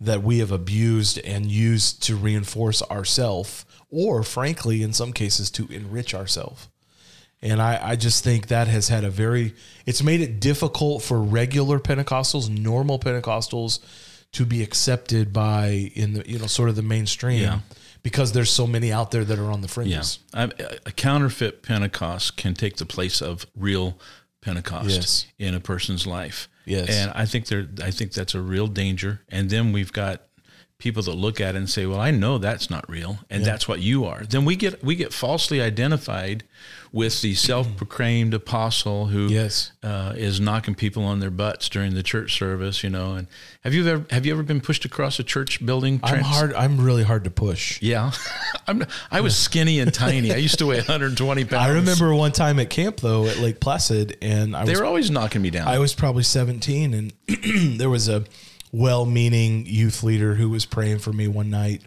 that 0.00 0.22
we 0.22 0.38
have 0.38 0.52
abused 0.52 1.18
and 1.18 1.46
used 1.46 2.02
to 2.04 2.16
reinforce 2.16 2.82
ourself, 2.82 3.64
or 3.90 4.22
frankly, 4.22 4.82
in 4.82 4.92
some 4.92 5.12
cases, 5.12 5.50
to 5.52 5.66
enrich 5.68 6.14
ourselves. 6.14 6.68
And 7.40 7.62
I, 7.62 7.78
I 7.90 7.96
just 7.96 8.24
think 8.24 8.48
that 8.48 8.66
has 8.66 8.88
had 8.88 9.04
a 9.04 9.10
very, 9.10 9.54
it's 9.86 10.02
made 10.02 10.20
it 10.20 10.40
difficult 10.40 11.02
for 11.02 11.20
regular 11.22 11.78
Pentecostals, 11.78 12.48
normal 12.50 12.98
Pentecostals, 12.98 13.78
to 14.32 14.44
be 14.44 14.62
accepted 14.62 15.32
by 15.32 15.90
in 15.94 16.14
the 16.14 16.28
you 16.28 16.38
know 16.38 16.46
sort 16.46 16.68
of 16.68 16.76
the 16.76 16.82
mainstream 16.82 17.40
Yeah. 17.40 17.60
because 18.02 18.32
there's 18.32 18.50
so 18.50 18.66
many 18.66 18.92
out 18.92 19.10
there 19.10 19.24
that 19.24 19.38
are 19.38 19.50
on 19.50 19.60
the 19.62 19.68
Yeah, 19.68 19.72
fringes. 19.72 20.18
I- 20.34 20.50
a 20.84 20.92
counterfeit 20.92 21.62
Pentecost 21.62 22.36
can 22.36 22.54
take 22.54 22.76
the 22.76 22.84
place 22.86 23.22
of 23.22 23.46
real 23.56 23.98
Pentecost 24.42 24.90
Yes. 24.90 25.26
in 25.38 25.54
a 25.54 25.60
person's 25.60 26.06
life. 26.06 26.48
Yes. 26.66 26.90
and 26.90 27.10
I 27.14 27.24
think 27.24 27.46
there, 27.46 27.66
I 27.82 27.90
think 27.90 28.12
that's 28.12 28.34
a 28.34 28.40
real 28.42 28.66
danger. 28.66 29.22
And 29.30 29.48
then 29.48 29.72
we've 29.72 29.92
got 29.92 30.22
people 30.78 31.02
that 31.02 31.14
look 31.14 31.40
at 31.40 31.54
it 31.54 31.58
and 31.58 31.68
say, 31.68 31.86
"Well, 31.86 32.00
I 32.00 32.12
know 32.12 32.38
that's 32.38 32.70
not 32.70 32.88
real, 32.88 33.18
and 33.28 33.44
that's 33.44 33.66
what 33.66 33.80
you 33.80 34.04
are." 34.04 34.22
Then 34.22 34.44
we 34.44 34.54
get 34.54 34.82
we 34.84 34.94
get 34.94 35.12
falsely 35.12 35.60
identified 35.60 36.44
with 36.92 37.20
the 37.20 37.34
self-proclaimed 37.34 38.32
apostle 38.32 39.06
who 39.06 39.26
Yes. 39.28 39.72
uh, 39.82 40.14
is 40.16 40.40
knocking 40.40 40.74
people 40.74 41.04
on 41.04 41.18
their 41.20 41.30
butts 41.30 41.68
during 41.68 41.94
the 41.94 42.02
church 42.02 42.38
service. 42.38 42.84
You 42.84 42.90
know, 42.90 43.14
and 43.14 43.26
have 43.64 43.74
you 43.74 43.86
ever 43.88 44.06
have 44.10 44.24
you 44.24 44.32
ever 44.32 44.44
been 44.44 44.60
pushed 44.60 44.84
across 44.84 45.18
a 45.18 45.24
church 45.24 45.64
building? 45.66 45.98
I'm 46.04 46.20
hard. 46.20 46.54
I'm 46.54 46.80
really 46.80 47.02
hard 47.02 47.24
to 47.24 47.30
push. 47.30 47.82
Yeah, 47.82 48.12
I'm, 48.68 48.84
I 49.10 49.20
was 49.20 49.36
skinny 49.36 49.80
and 49.80 49.92
tiny. 49.92 50.32
I 50.32 50.36
used 50.36 50.60
to 50.60 50.66
weigh 50.66 50.76
120 50.76 51.44
pounds. 51.44 51.54
I 51.70 51.74
remember 51.74 52.14
one 52.14 52.30
time 52.30 52.60
at 52.60 52.70
camp 52.70 52.98
though 52.98 53.26
at 53.26 53.38
Lake 53.38 53.58
Placid, 53.58 54.16
and 54.22 54.56
I 54.56 54.64
they 54.64 54.72
was 54.72 54.80
were 54.80 54.86
always 54.86 55.10
knocking 55.10 55.42
me 55.42 55.50
down. 55.50 55.66
I 55.66 55.80
was 55.80 55.92
probably 55.92 56.22
17, 56.22 56.94
and 56.94 57.12
there 57.80 57.90
was 57.90 58.08
a 58.08 58.24
well-meaning 58.72 59.66
youth 59.66 60.02
leader 60.02 60.34
who 60.34 60.50
was 60.50 60.66
praying 60.66 60.98
for 60.98 61.12
me 61.12 61.28
one 61.28 61.50
night, 61.50 61.82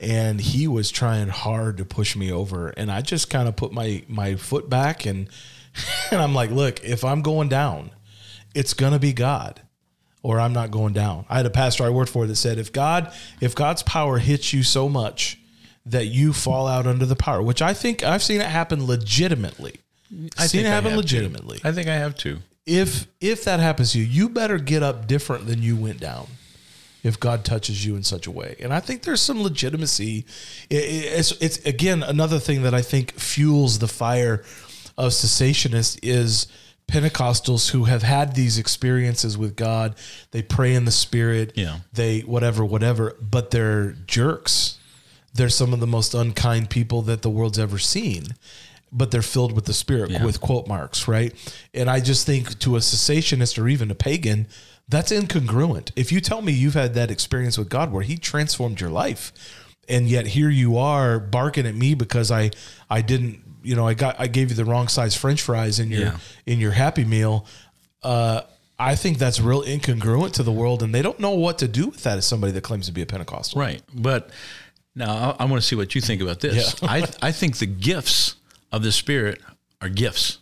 and 0.00 0.40
he 0.40 0.66
was 0.68 0.90
trying 0.90 1.28
hard 1.28 1.76
to 1.78 1.84
push 1.84 2.16
me 2.16 2.30
over, 2.30 2.68
and 2.68 2.90
I 2.90 3.00
just 3.00 3.30
kind 3.30 3.48
of 3.48 3.56
put 3.56 3.72
my 3.72 4.02
my 4.08 4.36
foot 4.36 4.68
back, 4.68 5.06
and 5.06 5.28
and 6.10 6.20
I'm 6.20 6.34
like, 6.34 6.50
look, 6.50 6.82
if 6.84 7.04
I'm 7.04 7.22
going 7.22 7.48
down, 7.48 7.90
it's 8.54 8.74
gonna 8.74 8.98
be 8.98 9.12
God. 9.12 9.60
Or 10.22 10.40
I'm 10.40 10.52
not 10.52 10.72
going 10.72 10.92
down. 10.92 11.24
I 11.28 11.36
had 11.36 11.46
a 11.46 11.50
pastor 11.50 11.84
I 11.84 11.90
worked 11.90 12.10
for 12.10 12.26
that 12.26 12.34
said, 12.34 12.58
if 12.58 12.72
God, 12.72 13.12
if 13.40 13.54
God's 13.54 13.84
power 13.84 14.18
hits 14.18 14.52
you 14.52 14.64
so 14.64 14.88
much 14.88 15.38
that 15.84 16.06
you 16.06 16.32
fall 16.32 16.66
out 16.66 16.84
under 16.84 17.06
the 17.06 17.14
power, 17.14 17.40
which 17.40 17.62
I 17.62 17.72
think 17.72 18.02
I've 18.02 18.24
seen 18.24 18.40
it 18.40 18.48
happen 18.48 18.86
legitimately. 18.86 19.76
I've 20.36 20.50
seen 20.50 20.66
it 20.66 20.68
happen 20.68 20.90
have 20.90 20.92
too. 20.92 20.96
legitimately 20.96 21.60
I 21.62 21.70
think 21.72 21.88
I 21.88 21.94
have 21.94 22.16
to. 22.18 22.38
If 22.66 23.06
if 23.20 23.44
that 23.44 23.60
happens 23.60 23.92
to 23.92 23.98
you, 24.00 24.04
you 24.04 24.28
better 24.28 24.58
get 24.58 24.82
up 24.82 25.06
different 25.06 25.46
than 25.46 25.62
you 25.62 25.76
went 25.76 26.00
down. 26.00 26.26
If 27.02 27.20
God 27.20 27.44
touches 27.44 27.86
you 27.86 27.94
in 27.94 28.02
such 28.02 28.26
a 28.26 28.32
way, 28.32 28.56
and 28.60 28.74
I 28.74 28.80
think 28.80 29.02
there's 29.02 29.20
some 29.20 29.40
legitimacy. 29.40 30.26
It- 30.68 30.74
it- 30.76 31.04
It's, 31.18 31.32
it's 31.40 31.58
again 31.58 32.02
another 32.02 32.40
thing 32.40 32.62
that 32.62 32.74
I 32.74 32.82
think 32.82 33.14
fuels 33.18 33.78
the 33.78 33.86
fire 33.86 34.42
of 34.98 35.12
cessationists 35.12 35.98
is 36.02 36.48
Pentecostals 36.88 37.70
who 37.70 37.84
have 37.84 38.02
had 38.02 38.34
these 38.34 38.58
experiences 38.58 39.36
with 39.38 39.54
God. 39.56 39.94
They 40.32 40.42
pray 40.42 40.74
in 40.74 40.84
the 40.84 40.90
Spirit. 40.90 41.52
Yeah. 41.54 41.78
They 41.92 42.20
whatever 42.20 42.64
whatever, 42.64 43.14
but 43.20 43.50
they're 43.52 43.92
jerks. 44.06 44.78
They're 45.34 45.48
some 45.50 45.72
of 45.74 45.80
the 45.80 45.86
most 45.86 46.14
unkind 46.14 46.70
people 46.70 47.02
that 47.02 47.22
the 47.22 47.30
world's 47.30 47.58
ever 47.58 47.78
seen 47.78 48.28
but 48.92 49.10
they're 49.10 49.22
filled 49.22 49.52
with 49.52 49.64
the 49.66 49.72
spirit 49.74 50.10
Yeah. 50.10 50.24
with 50.24 50.40
quote 50.40 50.66
marks, 50.68 51.06
right? 51.08 51.32
And 51.74 51.90
I 51.90 52.00
just 52.00 52.24
think 52.26 52.58
to 52.60 52.76
a 52.76 52.80
cessationist 52.80 53.60
or 53.62 53.68
even 53.68 53.90
a 53.90 53.94
pagan, 53.94 54.46
that's 54.88 55.10
incongruent. 55.12 55.90
If 55.96 56.12
you 56.12 56.20
tell 56.20 56.42
me 56.42 56.52
you've 56.52 56.74
had 56.74 56.94
that 56.94 57.10
experience 57.10 57.58
with 57.58 57.68
God 57.68 57.92
where 57.92 58.02
he 58.04 58.16
transformed 58.16 58.80
your 58.80 58.90
life 58.90 59.32
and 59.88 60.08
yet 60.08 60.26
here 60.28 60.48
you 60.50 60.76
are 60.78 61.18
barking 61.18 61.66
at 61.66 61.74
me 61.74 61.94
because 61.94 62.30
I 62.30 62.50
I 62.88 63.02
didn't, 63.02 63.40
you 63.62 63.74
know, 63.74 63.86
I 63.86 63.94
got 63.94 64.16
I 64.18 64.28
gave 64.28 64.50
you 64.50 64.56
the 64.56 64.64
wrong 64.64 64.88
size 64.88 65.14
french 65.16 65.42
fries 65.42 65.78
in 65.80 65.90
your 65.90 66.00
Yeah. 66.00 66.16
in 66.46 66.60
your 66.60 66.72
happy 66.72 67.04
meal, 67.04 67.46
uh 68.02 68.42
I 68.78 68.94
think 68.94 69.16
that's 69.18 69.40
real 69.40 69.62
incongruent 69.62 70.32
to 70.34 70.42
the 70.42 70.52
world, 70.52 70.82
and 70.82 70.94
they 70.94 71.00
don't 71.02 71.18
know 71.18 71.30
what 71.30 71.58
to 71.60 71.68
do 71.68 71.86
with 71.86 72.02
that 72.02 72.18
as 72.18 72.26
somebody 72.26 72.52
that 72.52 72.60
claims 72.60 72.86
to 72.86 72.92
be 72.92 73.00
a 73.00 73.06
Pentecostal. 73.06 73.58
Right. 73.60 73.82
But 73.94 74.28
now 74.94 75.34
I, 75.38 75.44
I 75.44 75.44
want 75.46 75.62
to 75.62 75.66
see 75.66 75.76
what 75.76 75.94
you 75.94 76.00
think 76.02 76.20
about 76.20 76.40
this. 76.40 76.76
Yeah. 76.82 76.88
I, 76.90 77.08
I 77.22 77.32
think 77.32 77.56
the 77.56 77.64
gifts 77.66 78.34
of 78.72 78.82
the 78.82 78.92
Spirit 78.92 79.40
are 79.80 79.88
gifts. 79.88 80.38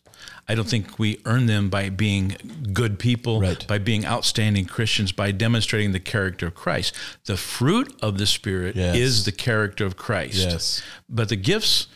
I 0.46 0.54
don't 0.54 0.68
think 0.68 0.98
we 0.98 1.20
earn 1.24 1.46
them 1.46 1.70
by 1.70 1.88
being 1.88 2.36
good 2.74 2.98
people, 2.98 3.40
Right. 3.40 3.66
by 3.66 3.78
being 3.78 4.04
outstanding 4.04 4.66
Christians, 4.66 5.10
by 5.10 5.30
demonstrating 5.32 5.92
the 5.92 6.00
character 6.00 6.46
of 6.48 6.54
Christ. 6.54 6.92
The 7.24 7.38
fruit 7.38 7.94
of 8.02 8.18
the 8.18 8.26
Spirit 8.26 8.76
Yes. 8.76 8.96
is 8.96 9.24
the 9.24 9.32
character 9.32 9.86
of 9.86 9.96
Christ. 9.96 10.36
Yes. 10.36 10.82
But 11.08 11.30
the 11.30 11.36
gifts, 11.36 11.86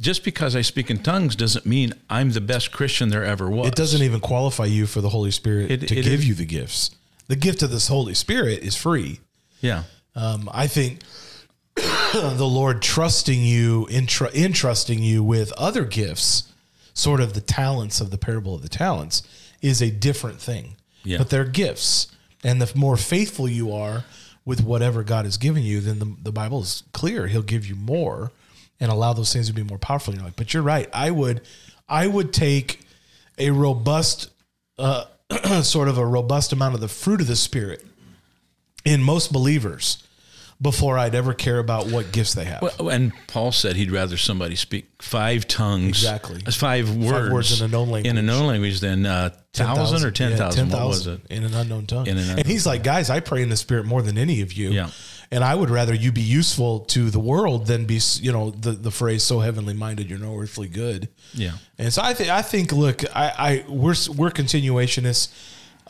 just 0.00 0.24
because 0.24 0.56
I 0.56 0.62
speak 0.62 0.88
in 0.90 1.02
tongues 1.02 1.36
doesn't 1.36 1.66
mean 1.66 1.92
I'm 2.08 2.30
the 2.32 2.40
best 2.40 2.72
Christian 2.72 3.10
there 3.10 3.24
ever 3.24 3.50
was. 3.50 3.68
It 3.68 3.74
doesn't 3.74 4.02
even 4.02 4.20
qualify 4.20 4.64
you 4.64 4.86
for 4.86 5.02
the 5.02 5.10
Holy 5.10 5.30
Spirit 5.30 5.70
It- 5.70 5.86
to 5.88 5.98
it 5.98 6.02
give 6.04 6.20
is- 6.20 6.28
you 6.28 6.34
the 6.34 6.46
gifts. 6.46 6.92
The 7.28 7.36
gift 7.36 7.62
of 7.62 7.70
this 7.70 7.88
Holy 7.88 8.14
Spirit 8.14 8.62
is 8.62 8.74
free. 8.74 9.20
Yeah. 9.60 9.84
Um, 10.16 10.48
I 10.52 10.66
think 10.66 11.00
the 11.76 12.48
Lord 12.48 12.82
trusting 12.82 13.42
you, 13.42 13.86
entr- 13.90 14.34
entrusting 14.34 15.02
you 15.02 15.22
with 15.22 15.52
other 15.52 15.84
gifts, 15.84 16.52
sort 16.94 17.20
of 17.20 17.32
the 17.32 17.40
talents 17.40 18.00
of 18.00 18.10
the 18.10 18.18
parable 18.18 18.54
of 18.54 18.62
the 18.62 18.68
talents, 18.68 19.22
is 19.60 19.80
a 19.80 19.90
different 19.90 20.40
thing. 20.40 20.76
Yeah. 21.04 21.18
But 21.18 21.30
they're 21.30 21.44
gifts. 21.44 22.14
And 22.44 22.60
the 22.60 22.70
more 22.76 22.96
faithful 22.96 23.48
you 23.48 23.72
are 23.72 24.04
with 24.44 24.62
whatever 24.62 25.02
God 25.02 25.24
has 25.24 25.36
given 25.36 25.62
you, 25.62 25.80
then 25.80 25.98
the, 25.98 26.16
the 26.22 26.32
Bible 26.32 26.62
is 26.62 26.82
clear. 26.92 27.28
He'll 27.28 27.42
give 27.42 27.66
you 27.66 27.76
more 27.76 28.32
and 28.80 28.90
allow 28.90 29.12
those 29.12 29.32
things 29.32 29.46
to 29.46 29.54
be 29.54 29.62
more 29.62 29.78
powerful 29.78 30.12
in 30.12 30.18
your 30.18 30.26
life. 30.26 30.34
But 30.36 30.52
you're 30.52 30.62
right. 30.62 30.88
I 30.92 31.10
would 31.10 31.42
I 31.88 32.06
would 32.06 32.32
take 32.32 32.80
a 33.38 33.50
robust 33.50 34.30
uh, 34.78 35.04
sort 35.62 35.88
of 35.88 35.98
a 35.98 36.06
robust 36.06 36.52
amount 36.52 36.74
of 36.74 36.80
the 36.80 36.88
fruit 36.88 37.20
of 37.20 37.26
the 37.26 37.36
spirit 37.36 37.84
in 38.84 39.02
most 39.02 39.32
believers 39.32 40.02
before 40.62 40.96
I'd 40.96 41.14
ever 41.16 41.34
care 41.34 41.58
about 41.58 41.88
what 41.88 42.12
gifts 42.12 42.34
they 42.34 42.44
have. 42.44 42.62
Well, 42.62 42.88
and 42.88 43.12
Paul 43.26 43.50
said 43.50 43.74
he'd 43.76 43.90
rather 43.90 44.16
somebody 44.16 44.54
speak 44.54 44.86
five 45.00 45.48
tongues, 45.48 45.88
Exactly. 45.88 46.40
uh, 46.46 46.52
five 46.52 46.94
words, 46.94 47.32
words 47.32 47.60
in 47.60 47.66
a 47.66 47.68
known 47.68 47.90
language, 47.90 48.10
in 48.10 48.16
a 48.16 48.22
known 48.22 48.46
language 48.46 48.78
than 48.78 49.04
uh, 49.04 49.30
thousand 49.52 50.06
or 50.06 50.12
ten 50.12 50.30
Yeah, 50.30 50.36
thousand. 50.36 50.70
what 50.70 50.86
was 50.86 51.06
it? 51.08 51.20
In 51.28 51.42
an 51.42 51.52
unknown 51.52 51.86
tongue. 51.86 52.06
An 52.08 52.16
and 52.16 52.46
he's 52.46 52.64
like, 52.64 52.84
guys, 52.84 53.10
I 53.10 53.18
pray 53.20 53.42
in 53.42 53.48
the 53.48 53.56
spirit 53.56 53.84
more 53.84 54.00
than 54.02 54.16
any 54.16 54.40
of 54.40 54.52
you. 54.52 54.70
Yeah. 54.70 54.90
And 55.32 55.42
I 55.42 55.54
would 55.54 55.70
rather 55.70 55.94
you 55.94 56.12
be 56.12 56.20
useful 56.20 56.80
to 56.80 57.08
the 57.08 57.18
world 57.18 57.66
than 57.66 57.86
be, 57.86 57.98
you 58.20 58.30
know, 58.32 58.50
the, 58.50 58.72
the 58.72 58.90
phrase 58.90 59.22
so 59.24 59.40
heavenly 59.40 59.72
minded, 59.74 60.10
you're 60.10 60.18
no 60.18 60.36
earthly 60.38 60.68
good. 60.68 61.08
Yeah. 61.32 61.52
And 61.78 61.90
so 61.90 62.02
I 62.02 62.12
think, 62.12 62.28
I 62.28 62.42
think, 62.42 62.70
look, 62.70 63.02
I, 63.16 63.32
I, 63.38 63.64
we're, 63.66 63.94
we're 64.14 64.30
continuationists. 64.30 65.32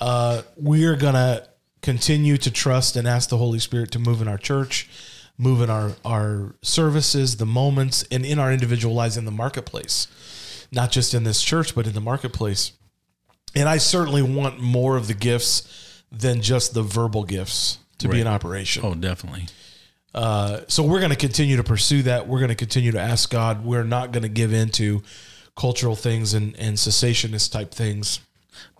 Uh, 0.01 0.43
we're 0.57 0.95
going 0.97 1.15
to 1.15 1.47
continue 1.83 2.37
to 2.39 2.51
trust 2.51 2.97
and 2.97 3.07
ask 3.07 3.29
the 3.29 3.39
Holy 3.39 3.59
Spirit 3.59 3.91
to 3.93 3.99
move 3.99 4.23
in 4.23 4.29
our 4.29 4.39
church, 4.39 4.89
move 5.37 5.61
in 5.61 5.69
our, 5.69 5.93
our 6.05 6.55
services, 6.63 7.37
the 7.37 7.47
moments, 7.47 8.05
and 8.11 8.25
in 8.25 8.39
our 8.39 8.53
individual 8.53 8.95
lives 8.95 9.17
in 9.17 9.25
the 9.25 9.31
marketplace, 9.31 10.07
not 10.71 10.91
just 10.91 11.13
in 11.13 11.25
this 11.25 11.43
church, 11.43 11.75
but 11.75 11.87
in 11.87 11.93
the 11.93 12.01
marketplace. 12.01 12.73
And 13.55 13.69
I 13.69 13.79
certainly 13.79 14.23
want 14.23 14.61
more 14.61 14.97
of 14.97 15.09
the 15.09 15.15
gifts 15.15 16.03
than 16.11 16.41
just 16.41 16.75
the 16.75 16.83
verbal 16.83 17.25
gifts 17.25 17.79
to 17.99 18.09
be 18.09 18.21
in 18.21 18.27
operation. 18.27 18.83
Oh, 18.85 18.95
definitely. 18.95 19.47
Uh, 20.15 20.61
so 20.69 20.83
we're 20.83 20.99
going 20.99 21.11
to 21.11 21.17
continue 21.17 21.57
to 21.57 21.65
pursue 21.65 22.03
that. 22.03 22.29
We're 22.29 22.39
going 22.39 22.51
to 22.51 22.55
continue 22.55 22.93
to 22.93 23.01
ask 23.01 23.31
God. 23.31 23.65
We're 23.65 23.85
not 23.85 24.13
going 24.13 24.23
to 24.23 24.29
give 24.29 24.53
in 24.53 24.69
to 24.71 25.03
cultural 25.57 25.97
things 25.97 26.35
and, 26.35 26.57
and 26.57 26.77
cessationist 26.77 27.53
type 27.53 27.73
things. 27.73 28.21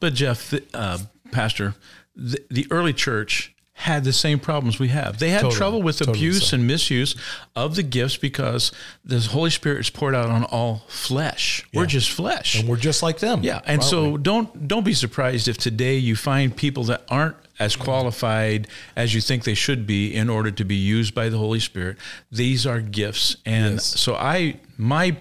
But 0.01 0.15
Jeff, 0.15 0.55
uh, 0.75 0.99
Pastor, 1.31 1.75
the, 2.15 2.39
the 2.51 2.67
early 2.71 2.93
church 2.93 3.55
had 3.75 4.05
the 4.05 4.13
same 4.13 4.39
problems 4.39 4.79
we 4.79 4.89
have. 4.89 5.19
They 5.19 5.31
had 5.31 5.41
Totally. 5.41 5.57
trouble 5.57 5.83
with 5.83 5.99
Totally 5.99 6.19
abuse 6.19 6.51
so. 6.51 6.57
and 6.57 6.67
misuse 6.67 7.17
of 7.57 7.75
the 7.75 7.83
gifts 7.83 8.17
because 8.17 8.71
the 9.05 9.19
Holy 9.19 9.51
Spirit 9.51 9.81
is 9.81 9.91
poured 9.91 10.15
out 10.15 10.29
on 10.31 10.45
all 10.45 10.85
flesh. 10.89 11.67
We're 11.75 11.87
just 11.87 12.11
flesh. 12.11 12.61
And 12.61 12.69
we're 12.69 12.77
just 12.77 13.03
like 13.03 13.19
them. 13.19 13.43
Yeah, 13.43 13.61
and 13.65 13.83
so 13.83 14.11
we? 14.11 14.19
don't 14.23 14.69
don't 14.69 14.85
be 14.85 14.93
surprised 14.95 15.49
if 15.49 15.57
today 15.59 15.97
you 15.97 16.15
find 16.15 16.55
people 16.57 16.85
that 16.85 17.03
aren't 17.09 17.37
as 17.59 17.75
qualified 17.75 18.69
as 18.95 19.15
you 19.15 19.21
think 19.21 19.45
they 19.45 19.55
should 19.55 19.87
be 19.87 20.15
in 20.15 20.29
order 20.29 20.51
to 20.51 20.65
be 20.65 20.77
used 20.77 21.15
by 21.15 21.29
the 21.29 21.39
Holy 21.39 21.61
Spirit. 21.61 21.97
These 22.31 22.67
are 22.67 22.81
gifts, 22.81 23.37
and 23.47 23.75
Yes. 23.75 24.01
so 24.01 24.15
I 24.15 24.61
my 24.77 25.17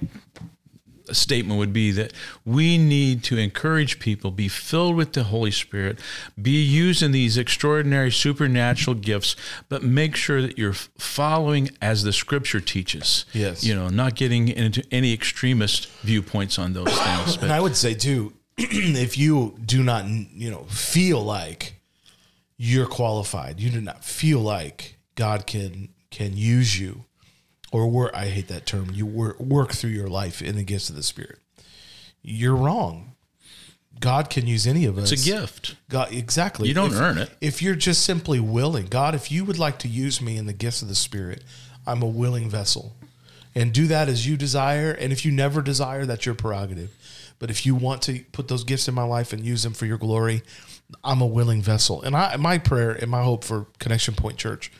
statement 1.13 1.57
would 1.59 1.73
be 1.73 1.91
that 1.91 2.13
we 2.45 2.77
need 2.77 3.23
to 3.25 3.37
encourage 3.37 3.99
people 3.99 4.31
be 4.31 4.47
filled 4.47 4.95
with 4.95 5.13
the 5.13 5.23
Holy 5.23 5.51
Spirit, 5.51 5.99
be 6.41 6.61
used 6.61 7.01
in 7.03 7.11
these 7.11 7.37
extraordinary 7.37 8.11
supernatural 8.11 8.95
gifts, 8.95 9.35
but 9.69 9.83
make 9.83 10.15
sure 10.15 10.41
that 10.41 10.57
you're 10.57 10.73
following 10.73 11.69
as 11.81 12.03
the 12.03 12.13
Scripture 12.13 12.59
teaches. 12.59 13.25
Yes. 13.33 13.63
you 13.63 13.75
know, 13.75 13.89
not 13.89 14.15
getting 14.15 14.47
into 14.47 14.83
any 14.91 15.13
extremist 15.13 15.89
viewpoints 16.01 16.57
on 16.57 16.73
those 16.73 16.93
things. 16.97 17.37
But 17.37 17.43
And 17.45 17.53
I 17.53 17.59
would 17.59 17.75
say 17.75 17.93
too, 17.93 18.33
if 18.57 19.17
you 19.17 19.57
do 19.65 19.83
not, 19.83 20.05
you 20.05 20.51
know, 20.51 20.65
feel 20.69 21.21
like 21.21 21.75
you're 22.57 22.85
qualified, 22.85 23.59
you 23.59 23.69
do 23.69 23.81
not 23.81 24.03
feel 24.03 24.39
like 24.39 24.97
God 25.15 25.47
can 25.47 25.89
can 26.11 26.35
use 26.35 26.79
you, 26.79 27.05
or 27.71 27.87
work. 27.87 28.11
I 28.13 28.27
hate 28.27 28.47
that 28.49 28.65
term. 28.65 28.89
You 28.93 29.05
work 29.05 29.39
work 29.39 29.71
through 29.71 29.91
your 29.91 30.07
life 30.07 30.41
in 30.41 30.55
the 30.55 30.63
gifts 30.63 30.89
of 30.89 30.95
the 30.95 31.03
Spirit. 31.03 31.39
You're 32.21 32.55
wrong. 32.55 33.13
God 33.99 34.29
can 34.29 34.47
use 34.47 34.65
any 34.65 34.85
of 34.85 34.97
us. 34.97 35.11
it's 35.11 35.25
a 35.27 35.29
gift. 35.29 35.75
God, 35.89 36.11
exactly. 36.11 36.67
You 36.67 36.73
don't 36.73 36.91
If- 36.91 36.99
earn 36.99 37.17
it. 37.17 37.29
If 37.39 37.61
you're 37.61 37.75
just 37.75 38.03
simply 38.03 38.39
willing, 38.39 38.87
God, 38.87 39.13
if 39.15 39.31
you 39.31 39.45
would 39.45 39.59
like 39.59 39.77
to 39.79 39.87
use 39.87 40.21
me 40.21 40.37
in 40.37 40.45
the 40.47 40.53
gifts 40.53 40.81
of 40.81 40.87
the 40.87 40.95
Spirit, 40.95 41.43
I'm 41.85 42.01
a 42.01 42.07
willing 42.07 42.49
vessel. 42.49 42.95
And 43.53 43.73
do 43.73 43.85
that 43.87 44.07
as 44.07 44.25
you 44.25 44.37
desire. 44.37 44.91
And 44.91 45.11
if 45.11 45.25
you 45.25 45.31
never 45.31 45.61
desire, 45.61 46.05
that's 46.05 46.25
your 46.25 46.35
prerogative. 46.35 46.89
But 47.37 47.49
if 47.51 47.65
you 47.65 47.75
want 47.75 48.01
to 48.03 48.23
put 48.31 48.47
those 48.47 48.63
gifts 48.63 48.87
in 48.87 48.93
my 48.93 49.03
life 49.03 49.33
and 49.33 49.43
use 49.43 49.63
them 49.63 49.73
for 49.73 49.85
your 49.85 49.97
glory, 49.97 50.41
I'm 51.03 51.21
a 51.21 51.25
willing 51.27 51.61
vessel. 51.61 52.01
And 52.01 52.15
I, 52.15 52.35
my 52.37 52.57
prayer 52.57 52.91
and 52.91 53.11
my 53.11 53.23
hope 53.23 53.43
for 53.43 53.67
Connection 53.79 54.13
Point 54.15 54.37
Church 54.37 54.71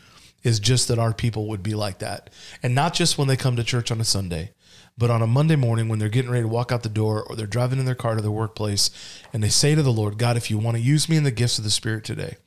is 0.44 0.60
just 0.60 0.88
that 0.88 1.00
our 1.00 1.14
people 1.14 1.48
would 1.48 1.64
be 1.64 1.76
like 1.76 2.00
that. 2.00 2.30
And 2.64 2.74
not 2.74 2.94
just 2.94 3.18
when 3.18 3.28
they 3.28 3.38
come 3.38 3.56
to 3.56 3.64
church 3.64 3.92
on 3.92 4.02
a 4.02 4.06
Sunday, 4.06 4.52
but 4.98 5.10
on 5.10 5.22
a 5.22 5.28
Monday 5.28 5.56
morning 5.56 5.88
when 5.88 6.00
they're 6.00 6.10
getting 6.10 6.32
ready 6.32 6.44
to 6.44 6.48
walk 6.48 6.72
out 6.72 6.84
the 6.84 6.90
door 6.90 7.24
or 7.24 7.36
they're 7.36 7.48
driving 7.48 7.80
in 7.80 7.86
their 7.86 7.96
car 7.96 8.16
to 8.16 8.22
their 8.22 8.32
workplace 8.32 8.90
and 9.34 9.44
they 9.44 9.50
say 9.50 9.76
to 9.76 9.82
the 9.82 9.92
Lord, 9.92 10.18
God, 10.18 10.38
if 10.38 10.52
you 10.52 10.58
want 10.58 10.78
to 10.78 10.84
use 10.84 11.08
me 11.08 11.18
in 11.18 11.24
the 11.24 11.32
gifts 11.32 11.58
of 11.58 11.64
the 11.64 11.70
Spirit 11.70 12.04
today, 12.04 12.38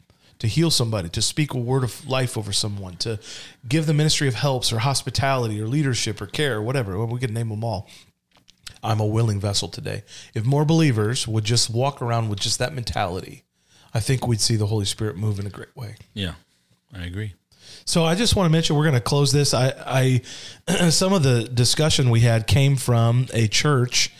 to 0.40 0.46
heal 0.46 0.70
somebody, 0.70 1.08
to 1.08 1.22
speak 1.22 1.54
a 1.54 1.58
word 1.58 1.84
of 1.84 2.06
life 2.06 2.36
over 2.36 2.52
someone, 2.52 2.96
to 2.96 3.18
give 3.68 3.86
the 3.86 3.94
ministry 3.94 4.28
of 4.28 4.34
helps 4.34 4.72
or 4.72 4.80
hospitality 4.80 5.60
or 5.60 5.66
leadership 5.66 6.20
or 6.20 6.26
care 6.26 6.56
or 6.56 6.62
whatever, 6.62 6.98
well, 6.98 7.06
we 7.06 7.20
could 7.20 7.32
name 7.32 7.48
them 7.48 7.64
all. 7.64 7.88
I'm 8.82 9.00
a 9.00 9.06
willing 9.06 9.40
vessel 9.40 9.68
today. 9.68 10.02
If 10.34 10.44
more 10.44 10.64
believers 10.64 11.26
would 11.26 11.44
just 11.44 11.70
walk 11.70 12.02
around 12.02 12.28
with 12.28 12.40
just 12.40 12.58
that 12.58 12.74
mentality, 12.74 13.44
I 13.94 14.00
think 14.00 14.26
we'd 14.26 14.40
see 14.40 14.56
the 14.56 14.66
Holy 14.66 14.84
Spirit 14.84 15.16
move 15.16 15.38
in 15.38 15.46
a 15.46 15.50
great 15.50 15.74
way. 15.74 15.96
Yeah, 16.12 16.34
I 16.92 17.04
agree. 17.04 17.34
So 17.86 18.04
I 18.04 18.14
just 18.14 18.34
want 18.34 18.46
to 18.46 18.50
mention 18.50 18.76
we're 18.76 18.84
going 18.84 18.94
to 18.94 19.00
close 19.00 19.30
this. 19.30 19.52
I, 19.52 20.20
I 20.66 20.88
some 20.90 21.12
of 21.12 21.22
the 21.22 21.44
discussion 21.44 22.10
we 22.10 22.20
had 22.20 22.46
came 22.46 22.76
from 22.76 23.26
a 23.32 23.46
church 23.46 24.10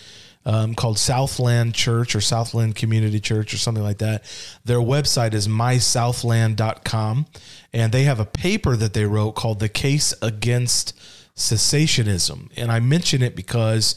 um, 0.47 0.75
called 0.75 0.99
Southland 0.99 1.75
Church 1.75 2.15
or 2.15 2.21
Southland 2.21 2.77
Community 2.77 3.21
Church 3.21 3.55
or 3.55 3.57
something 3.57 3.83
like 3.83 3.99
that. 3.99 4.25
Their 4.65 4.79
website 4.79 5.33
is 5.33 5.49
mysouthland.com 5.49 7.27
and 7.73 7.93
they 7.93 8.05
have 8.05 8.21
a 8.21 8.27
paper 8.27 8.77
that 8.77 8.93
they 8.93 9.07
wrote 9.07 9.33
called 9.33 9.61
"The 9.61 9.69
Case 9.69 10.13
Against 10.21 10.97
Cessationism." 11.35 12.51
And 12.57 12.71
I 12.71 12.81
mention 12.81 13.23
it 13.23 13.35
because 13.35 13.97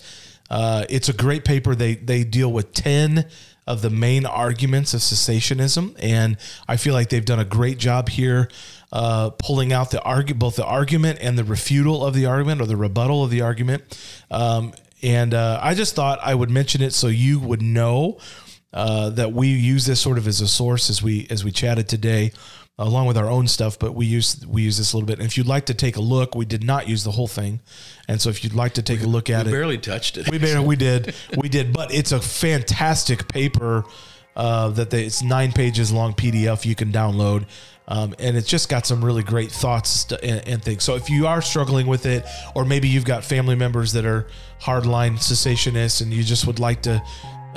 uh, 0.50 0.86
it's 0.90 1.10
a 1.10 1.14
great 1.14 1.44
paper. 1.44 1.76
They 1.76 1.96
they 1.96 2.24
deal 2.24 2.52
with 2.52 2.74
ten 2.74 3.26
of 3.68 3.82
the 3.82 3.90
main 3.90 4.26
arguments 4.26 4.94
of 4.94 5.02
cessationism, 5.02 5.96
and 6.00 6.38
I 6.70 6.78
feel 6.78 6.94
like 6.94 7.10
they've 7.10 7.26
done 7.26 7.40
a 7.40 7.46
great 7.46 7.78
job 7.78 8.08
here, 8.08 8.48
uh, 8.91 9.32
pulling 9.32 9.73
out 9.73 9.91
the 9.91 10.02
argue 10.02 10.36
both 10.36 10.56
the 10.56 10.65
argument 10.65 11.19
and 11.21 11.38
the 11.38 11.43
refutal 11.43 12.08
of 12.08 12.13
the 12.13 12.26
argument 12.26 12.62
or 12.62 12.65
the 12.65 12.78
rebuttal 12.78 13.23
of 13.23 13.30
the 13.30 13.41
argument. 13.41 14.00
Um, 14.32 14.73
and 15.04 15.34
uh, 15.34 15.60
I 15.62 15.73
just 15.73 15.95
thought 15.95 16.19
I 16.23 16.34
would 16.34 16.50
mention 16.50 16.82
it 16.82 16.93
so 16.93 17.08
you 17.08 17.39
would 17.39 17.62
know 17.62 18.19
uh, 18.73 19.10
that 19.12 19.34
we 19.34 19.47
use 19.50 19.86
this 19.86 20.00
sort 20.00 20.17
of 20.17 20.28
as 20.28 20.41
a 20.41 20.47
source 20.47 20.89
as 20.89 21.02
we 21.04 21.28
as 21.30 21.43
we 21.43 21.52
chatted 21.52 21.88
today 21.88 22.32
along 22.80 23.08
with 23.08 23.17
our 23.17 23.30
own 23.30 23.47
stuff, 23.47 23.80
but 23.80 23.95
we 23.95 24.06
use 24.06 24.45
we 24.47 24.62
use 24.62 24.78
this 24.78 24.93
a 24.93 24.95
little 24.97 25.08
bit. 25.08 25.19
And 25.19 25.28
if 25.28 25.38
you'd 25.38 25.47
like 25.47 25.65
to 25.65 25.73
take 25.73 25.97
a 25.97 26.02
look, 26.02 26.36
we 26.36 26.45
did 26.45 26.63
not 26.63 26.88
use 26.88 27.04
the 27.04 27.12
whole 27.12 27.28
thing, 27.28 27.60
and 28.08 28.21
so 28.21 28.30
if 28.30 28.43
you'd 28.43 28.54
like 28.54 28.73
to 28.73 28.82
take 28.84 29.02
a 29.02 29.08
look 29.08 29.30
at 29.30 29.45
We 29.45 29.52
it, 29.52 29.56
barely 29.56 29.78
touched 29.78 30.17
it. 30.17 30.30
we 30.30 30.38
barely, 30.38 30.65
we 30.65 30.76
did 30.76 31.15
we 31.38 31.50
did, 31.50 31.73
but 31.73 31.91
it's 31.93 32.12
a 32.12 32.19
fantastic 32.21 33.28
paper 33.28 33.84
uh, 34.36 34.69
that 34.69 34.91
they, 34.91 35.06
it's 35.06 35.23
nine 35.23 35.52
pages 35.52 35.91
long 35.91 36.13
PDF 36.13 36.65
you 36.65 36.76
can 36.76 36.91
download. 36.91 37.45
Um, 37.89 38.13
and 38.19 38.36
it's 38.36 38.50
just 38.50 38.67
got 38.67 38.86
some 38.86 39.04
really 39.04 39.23
great 39.23 39.52
thoughts 39.52 40.12
and, 40.12 40.45
and 40.47 40.62
things. 40.62 40.84
So 40.84 40.95
if 40.95 41.10
you 41.10 41.26
are 41.28 41.41
struggling 41.41 41.88
with 41.88 42.06
it, 42.06 42.26
or 42.54 42.65
maybe 42.65 42.88
you've 42.88 43.06
got 43.06 43.23
family 43.23 43.56
members 43.56 43.93
that 43.93 44.06
are 44.06 44.28
hardline 44.62 45.17
cessationists, 45.17 46.02
and 46.02 46.13
you 46.13 46.23
just 46.23 46.45
would 46.47 46.60
like 46.60 46.82
to 46.82 47.02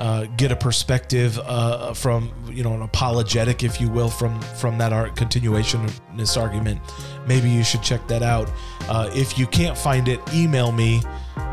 uh, 0.00 0.24
get 0.36 0.50
a 0.50 0.56
perspective 0.56 1.38
uh, 1.40 1.92
from 1.92 2.32
you 2.50 2.62
know 2.62 2.72
an 2.72 2.82
apologetic, 2.82 3.62
if 3.62 3.80
you 3.80 3.90
will, 3.90 4.08
from 4.08 4.40
from 4.40 4.78
that 4.78 4.92
art 4.92 5.14
continuation 5.14 5.86
this 6.16 6.36
argument, 6.36 6.80
maybe 7.26 7.50
you 7.50 7.62
should 7.62 7.82
check 7.82 8.06
that 8.08 8.22
out. 8.22 8.50
Uh, 8.88 9.10
if 9.12 9.38
you 9.38 9.46
can't 9.46 9.76
find 9.76 10.08
it, 10.08 10.20
email 10.32 10.72
me, 10.72 11.02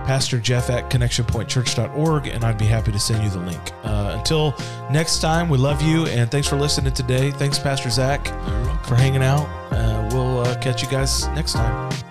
Pastor 0.05 0.39
Jeff 0.39 0.69
at 0.69 0.89
connectionpointchurch.org, 0.89 2.27
and 2.27 2.43
I'd 2.43 2.57
be 2.57 2.65
happy 2.65 2.91
to 2.91 2.99
send 2.99 3.23
you 3.23 3.29
the 3.29 3.39
link. 3.39 3.71
Uh, 3.83 4.15
until 4.17 4.55
next 4.91 5.19
time, 5.19 5.49
we 5.49 5.57
love 5.57 5.81
you, 5.81 6.05
and 6.07 6.29
thanks 6.31 6.47
for 6.47 6.55
listening 6.55 6.93
today. 6.93 7.31
Thanks, 7.31 7.59
Pastor 7.59 7.89
Zach, 7.89 8.25
for 8.85 8.95
hanging 8.95 9.23
out. 9.23 9.47
Uh, 9.71 10.09
we'll 10.11 10.39
uh, 10.39 10.57
catch 10.59 10.81
you 10.81 10.89
guys 10.89 11.27
next 11.29 11.53
time. 11.53 12.06